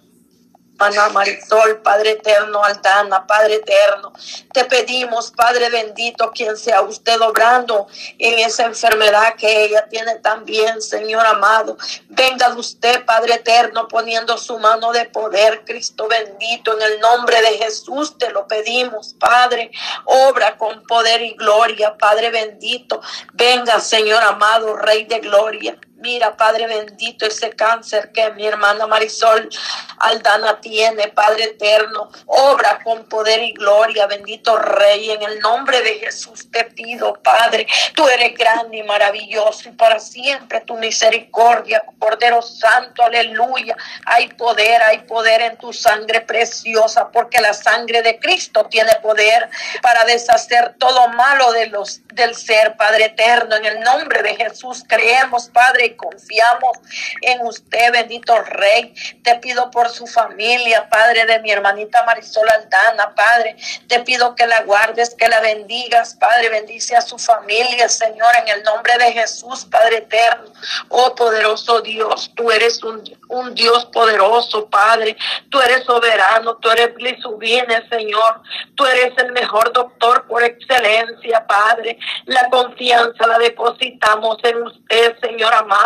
Ana 0.80 1.10
Marisol, 1.10 1.82
Padre 1.82 2.12
eterno, 2.12 2.64
Aldana, 2.64 3.26
Padre 3.26 3.56
eterno. 3.56 4.14
Te 4.54 4.66
pedimos, 4.66 5.32
Padre 5.32 5.70
bendito, 5.70 6.32
quien 6.32 6.56
sea 6.56 6.82
usted 6.82 7.20
obrando 7.22 7.88
en 8.20 8.40
esa 8.40 8.66
enfermedad 8.66 9.36
que 9.36 9.66
ella 9.66 9.88
tiene 9.90 10.16
también, 10.16 10.82
Señor 10.82 11.26
amado. 11.26 11.78
Venga 12.10 12.50
de 12.50 12.60
usted, 12.60 13.06
Padre 13.06 13.36
eterno, 13.36 13.88
poniendo 13.88 14.38
su 14.38 14.60
mano 14.60 14.92
de 14.92 15.06
poder, 15.06 15.64
Cristo 15.66 16.08
bendito, 16.08 16.74
en 16.74 16.82
el 16.94 17.00
nombre 17.00 17.42
de 17.42 17.58
Jesús 17.58 18.18
te 18.18 18.30
lo 18.30 18.48
pedimos, 18.48 19.16
Padre. 19.20 19.72
Obra 20.06 20.58
con 20.58 20.84
poder 20.84 21.22
y 21.22 21.34
gloria, 21.36 21.98
Padre 21.98 22.30
bendito. 22.30 23.02
Venga, 23.34 23.80
Señor 23.80 24.24
amado, 24.24 24.76
Rey 24.76 25.06
de 25.06 25.20
gloria. 25.20 25.78
Mira, 26.00 26.38
Padre 26.38 26.68
bendito, 26.68 27.26
ese 27.26 27.50
cáncer 27.50 28.12
que 28.12 28.30
mi 28.32 28.46
hermana 28.46 28.86
Marisol 28.86 29.50
Aldana 29.98 30.62
tiene, 30.62 31.08
Padre 31.08 31.46
eterno, 31.46 32.12
obra 32.28 32.80
con 32.84 33.06
poder 33.10 33.42
y 33.42 33.54
gloria, 33.54 34.06
bendito 34.06 34.58
Rey, 34.60 35.10
en 35.10 35.24
el 35.24 35.40
nombre 35.40 35.82
de 35.82 35.96
Jesús 35.96 36.52
te 36.52 36.66
pido, 36.66 37.14
Padre, 37.24 37.66
tú 37.96 38.08
eres 38.08 38.38
grande 38.38 38.78
y 38.78 38.84
maravilloso 38.84 39.70
y 39.70 39.72
para 39.72 40.00
siempre 40.00 40.62
tu 40.62 40.76
misericordia, 40.78 41.82
Cordero 41.98 42.44
Santo, 42.44 43.02
aleluya. 43.04 43.76
Hay 44.06 44.28
poder, 44.30 44.84
hay 44.84 45.00
poder 45.00 45.42
en 45.42 45.58
tu 45.58 45.74
sangre 45.74 46.22
preciosa, 46.22 47.10
porque 47.12 47.42
la 47.42 47.56
sangre 47.56 48.04
de 48.04 48.20
Cristo 48.20 48.68
tiene 48.70 48.94
poder 49.02 49.50
para 49.82 50.06
deshacer 50.06 50.76
todo 50.78 51.08
malo 51.10 51.52
de 51.54 51.68
los 51.68 52.02
del 52.14 52.36
ser, 52.36 52.76
Padre 52.78 53.06
eterno, 53.06 53.56
en 53.56 53.66
el 53.66 53.80
nombre 53.82 54.22
de 54.24 54.36
Jesús 54.36 54.84
creemos, 54.88 55.50
Padre 55.50 55.87
confiamos 55.96 56.78
en 57.22 57.42
usted, 57.46 57.92
bendito 57.92 58.38
Rey. 58.44 58.94
Te 59.24 59.36
pido 59.36 59.72
por 59.72 59.90
su 59.90 60.08
familia, 60.08 60.90
Padre, 60.90 61.26
de 61.26 61.40
mi 61.40 61.52
hermanita 61.52 62.04
Marisol 62.06 62.50
Aldana, 62.50 63.14
Padre. 63.16 63.56
Te 63.88 64.00
pido 64.02 64.36
que 64.36 64.48
la 64.48 64.64
guardes, 64.64 65.16
que 65.16 65.28
la 65.28 65.40
bendigas, 65.40 66.16
Padre. 66.16 66.50
Bendice 66.50 66.96
a 66.96 67.02
su 67.02 67.18
familia, 67.18 67.90
Señor, 67.90 68.30
en 68.42 68.48
el 68.50 68.64
nombre 68.64 68.98
de 68.98 69.14
Jesús, 69.14 69.66
Padre 69.66 69.98
eterno. 69.98 70.52
Oh 70.90 71.16
poderoso 71.16 71.82
Dios, 71.82 72.32
tú 72.36 72.52
eres 72.52 72.84
un, 72.84 73.04
un 73.30 73.56
Dios 73.56 73.86
poderoso, 73.86 74.70
Padre. 74.70 75.16
Tú 75.50 75.60
eres 75.62 75.84
soberano, 75.86 76.58
tú 76.58 76.70
eres 76.70 76.94
Blisubine, 76.94 77.88
Señor. 77.90 78.42
Tú 78.76 78.86
eres 78.86 79.14
el 79.18 79.32
mejor 79.32 79.72
doctor 79.74 80.26
por 80.28 80.44
excelencia, 80.44 81.46
Padre. 81.48 81.98
La 82.26 82.50
confianza 82.50 83.28
la 83.28 83.38
depositamos 83.40 84.38
en 84.44 84.64
usted, 84.64 85.18
Señor 85.22 85.54
amado. 85.54 85.77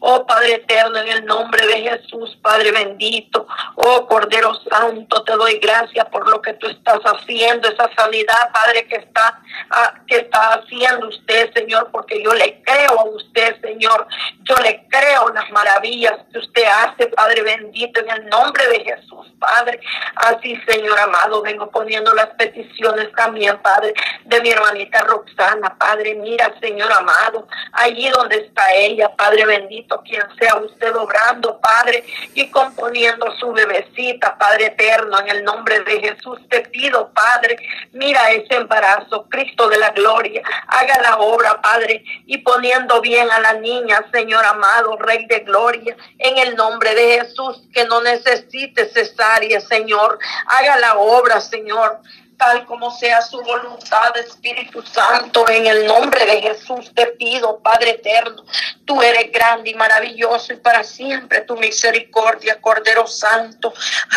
Oh 0.00 0.26
Padre 0.26 0.54
eterno, 0.54 0.98
en 0.98 1.08
el 1.08 1.24
nombre 1.24 1.66
de 1.66 1.80
Jesús, 1.82 2.36
Padre 2.42 2.70
bendito. 2.72 3.46
Oh 3.76 4.06
Cordero 4.06 4.54
Santo, 4.70 5.22
te 5.24 5.32
doy 5.32 5.58
gracias 5.58 6.06
por 6.06 6.28
lo 6.28 6.40
que 6.40 6.54
tú 6.54 6.66
estás 6.66 7.00
haciendo, 7.00 7.68
esa 7.68 7.90
sanidad, 7.96 8.52
Padre, 8.52 8.86
que 8.86 8.96
está, 8.96 9.40
ah, 9.70 9.94
que 10.06 10.16
está 10.16 10.54
haciendo 10.54 11.08
usted, 11.08 11.52
Señor, 11.54 11.90
porque 11.90 12.22
yo 12.22 12.32
le 12.34 12.62
creo 12.62 13.00
a 13.00 13.04
usted, 13.04 13.60
Señor. 13.60 14.06
Yo 14.42 14.56
le 14.56 14.86
creo 14.88 15.30
las 15.30 15.50
maravillas 15.50 16.18
que 16.30 16.38
usted 16.38 16.64
hace, 16.64 17.06
Padre 17.08 17.42
bendito, 17.42 18.00
en 18.00 18.10
el 18.10 18.26
nombre 18.26 18.66
de 18.68 18.84
Jesús, 18.84 19.26
Padre. 19.38 19.80
Así, 20.16 20.60
Señor 20.66 20.98
amado, 20.98 21.42
vengo 21.42 21.70
poniendo 21.70 22.12
las 22.14 22.28
peticiones 22.36 23.10
también, 23.12 23.58
Padre, 23.62 23.94
de 24.24 24.40
mi 24.42 24.50
hermanita 24.50 25.00
Roxana, 25.00 25.76
Padre. 25.78 26.14
Mira, 26.14 26.54
Señor 26.60 26.92
amado, 26.92 27.48
allí 27.72 28.08
donde 28.10 28.36
está 28.36 28.72
ella, 28.74 29.08
Padre 29.16 29.23
Padre 29.24 29.46
bendito, 29.46 30.02
quien 30.02 30.22
sea 30.38 30.56
usted 30.56 30.94
obrando, 30.94 31.58
Padre, 31.58 32.04
y 32.34 32.50
componiendo 32.50 33.34
su 33.38 33.52
bebecita, 33.52 34.36
Padre 34.36 34.66
eterno, 34.66 35.18
en 35.18 35.28
el 35.30 35.44
nombre 35.44 35.80
de 35.80 35.98
Jesús 35.98 36.38
te 36.50 36.60
pido, 36.60 37.10
Padre, 37.14 37.56
mira 37.92 38.30
ese 38.32 38.56
embarazo, 38.56 39.24
Cristo 39.30 39.70
de 39.70 39.78
la 39.78 39.92
gloria, 39.92 40.42
haga 40.66 41.00
la 41.00 41.16
obra, 41.20 41.62
Padre, 41.62 42.04
y 42.26 42.36
poniendo 42.38 43.00
bien 43.00 43.30
a 43.30 43.40
la 43.40 43.54
niña, 43.54 44.04
Señor 44.12 44.44
amado, 44.44 44.98
Rey 44.98 45.24
de 45.24 45.38
gloria, 45.38 45.96
en 46.18 46.36
el 46.36 46.54
nombre 46.54 46.94
de 46.94 47.20
Jesús, 47.20 47.62
que 47.72 47.86
no 47.86 48.02
necesite 48.02 48.90
cesárea, 48.90 49.58
Señor, 49.62 50.18
haga 50.48 50.76
la 50.76 50.98
obra, 50.98 51.40
Señor 51.40 51.98
tal 52.36 52.66
como 52.66 52.90
sea 52.90 53.22
su 53.22 53.40
voluntad, 53.42 54.16
Espíritu 54.16 54.82
Santo, 54.82 55.48
en 55.48 55.66
el 55.66 55.86
nombre 55.86 56.24
de 56.26 56.42
Jesús 56.42 56.92
te 56.94 57.06
pido, 57.08 57.60
Padre 57.60 57.90
eterno, 57.90 58.44
tú 58.84 59.02
eres 59.02 59.30
grande 59.32 59.70
y 59.70 59.74
maravilloso 59.74 60.52
y 60.52 60.56
para 60.56 60.84
siempre 60.84 61.42
tu 61.42 61.56
misericordia, 61.56 62.60
Cordero 62.60 63.06
Santo, 63.06 63.72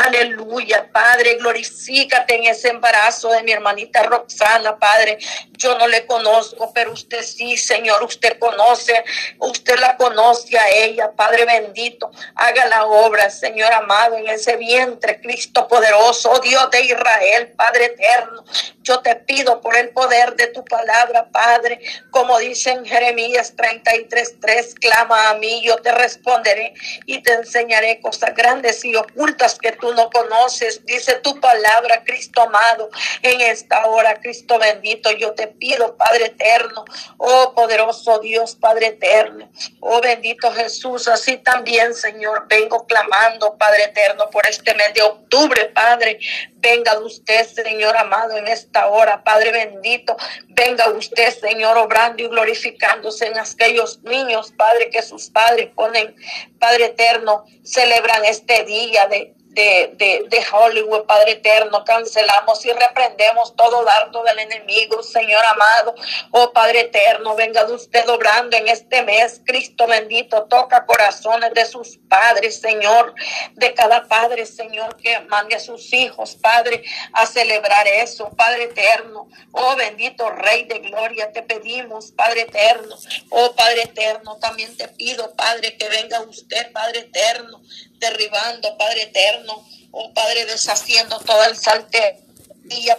aleluya, 0.06 0.90
Padre, 0.92 1.36
glorifícate 1.36 2.36
en 2.36 2.46
ese 2.46 2.70
embarazo 2.70 3.30
de 3.30 3.44
mi 3.44 3.52
hermanita 3.52 4.04
Roxana, 4.04 4.78
Padre, 4.78 5.20
yo 5.52 5.78
no 5.78 5.88
le 5.88 6.06
conozco, 6.06 6.72
pero 6.74 6.92
usted 6.94 7.24
sí, 7.24 7.58
Señor, 7.58 8.04
usted 8.04 8.40
conoce, 8.40 9.04
usted 9.40 9.78
la 9.80 9.98
conoce 9.98 10.58
a 10.58 10.70
ella, 10.70 11.12
Padre 11.16 11.46
bendito, 11.46 12.12
haga 12.36 12.66
la 12.66 12.86
obra, 12.86 13.30
Señor 13.30 13.72
amado, 13.74 14.16
en 14.18 14.28
ese 14.28 14.56
vientre, 14.58 15.22
Cristo 15.22 15.68
poderoso, 15.68 16.32
oh 16.32 16.40
Dios 16.40 16.70
de 16.72 16.82
Israel, 16.82 17.54
Padre 17.56 17.86
eterno, 17.86 18.07
inferno 18.08 18.43
yo 18.88 19.00
te 19.02 19.15
pido 19.15 19.60
por 19.60 19.76
el 19.76 19.89
poder 19.89 20.36
de 20.36 20.47
tu 20.47 20.63
palabra, 20.63 21.28
Padre, 21.30 21.80
como 22.10 22.38
dice 22.39 22.71
en 22.71 22.86
Jeremías 22.86 23.54
33:3, 23.56 24.76
clama 24.76 25.30
a 25.30 25.34
mí, 25.36 25.62
yo 25.63 25.76
te 25.78 25.91
responderé 25.91 26.73
y 27.06 27.21
te 27.21 27.34
enseñaré 27.34 28.00
cosas 28.00 28.34
grandes 28.34 28.86
y 28.86 28.95
ocultas 28.95 29.58
que 29.60 29.73
tú 29.73 29.93
no 29.93 30.10
conoces. 30.10 30.86
Dice 30.86 31.15
tu 31.15 31.39
palabra, 31.41 32.04
Cristo 32.06 32.41
amado, 32.41 32.89
en 33.21 33.41
esta 33.41 33.86
hora, 33.88 34.19
Cristo 34.21 34.58
bendito, 34.58 35.12
yo 35.12 35.34
te 35.34 35.47
pido, 35.47 35.97
Padre 35.97 36.28
eterno, 36.28 36.86
oh 37.17 37.54
poderoso 37.54 38.19
Dios, 38.19 38.56
Padre 38.56 38.88
eterno, 38.88 39.52
oh 39.82 40.00
bendito 40.00 40.52
Jesús, 40.54 41.10
así 41.10 41.38
también, 41.38 41.93
Señor, 41.93 42.47
vengo 42.47 42.86
clamando, 42.88 43.58
Padre 43.58 43.84
eterno, 43.86 44.30
por 44.30 44.47
este 44.47 44.73
mes 44.76 44.93
de 44.93 45.02
octubre, 45.02 45.65
Padre, 45.73 46.19
venga 46.56 46.95
de 46.95 47.04
usted, 47.04 47.45
Señor 47.47 47.95
amado, 47.97 48.38
en 48.38 48.47
esta 48.47 48.77
hora, 48.86 49.24
Padre 49.24 49.52
bendito. 49.52 50.16
Venga 50.50 50.88
usted, 50.90 51.34
Señor, 51.40 51.78
obrando 51.80 52.22
y 52.22 52.28
glorificándose 52.28 53.26
en 53.26 53.40
aquellos 53.40 54.04
niños, 54.04 54.54
Padre, 54.56 54.92
que 54.92 55.02
sus 55.02 55.32
padres 55.32 55.70
ponen, 55.76 56.16
Padre 56.60 56.86
eterno, 56.86 57.46
celebran 57.63 58.24
este 58.26 58.63
día 58.66 59.08
de 59.08 59.34
de, 59.58 60.26
de, 60.30 60.46
Hollywood, 60.52 61.06
Padre 61.06 61.32
eterno, 61.32 61.84
cancelamos 61.84 62.63
y 62.63 62.72
reprendemos 62.72 63.56
todo 63.56 63.84
dardo 63.84 64.24
del 64.24 64.38
enemigo, 64.39 65.02
Señor 65.02 65.43
amado. 65.46 65.96
Oh 66.32 66.54
Padre 66.54 66.82
eterno, 66.82 67.36
venga 67.36 67.65
de 67.65 67.74
usted 67.74 68.08
obrando 68.08 68.56
en 68.56 68.67
este 68.67 69.02
mes, 69.02 69.41
Cristo 69.46 69.88
bendito, 69.88 70.43
toca 70.43 70.86
corazones 70.86 71.54
de 71.56 71.65
sus 71.65 71.98
padres, 72.08 72.62
Señor, 72.62 73.15
de 73.54 73.74
cada 73.74 74.08
padre, 74.08 74.46
Señor, 74.46 74.96
que 74.98 75.20
mande 75.22 75.56
a 75.56 75.60
sus 75.60 75.91
hijos, 75.91 76.36
Padre, 76.36 76.84
a 77.13 77.26
celebrar 77.26 77.88
eso, 77.88 78.30
Padre 78.38 78.65
eterno. 78.65 79.28
Oh 79.54 79.76
bendito 79.76 80.30
Rey 80.30 80.65
de 80.65 80.80
gloria, 80.80 81.32
te 81.32 81.41
pedimos, 81.41 82.12
Padre 82.12 82.41
eterno. 82.41 82.96
Oh 83.32 83.56
Padre 83.56 83.84
eterno, 83.84 84.38
también 84.38 84.76
te 84.78 84.88
pido, 84.89 85.36
Padre, 85.36 85.76
que 85.78 85.89
venga 85.89 86.22
usted, 86.22 86.72
Padre 86.72 87.00
eterno, 87.00 87.62
derribando, 88.00 88.78
Padre 88.78 89.04
eterno, 89.04 89.47
oh 89.92 90.14
Padre, 90.14 90.46
deshaciendo 90.46 91.20
todo 91.20 91.44
el 91.46 91.58
salte 91.58 92.24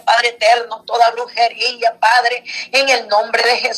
Padre 0.03 0.29
eterno, 0.29 0.83
toda 0.85 1.11
brujería, 1.11 1.97
Padre, 1.99 2.43
en 2.71 2.89
el 2.89 3.07
nombre 3.07 3.41
de 3.43 3.57
Jesús. 3.57 3.77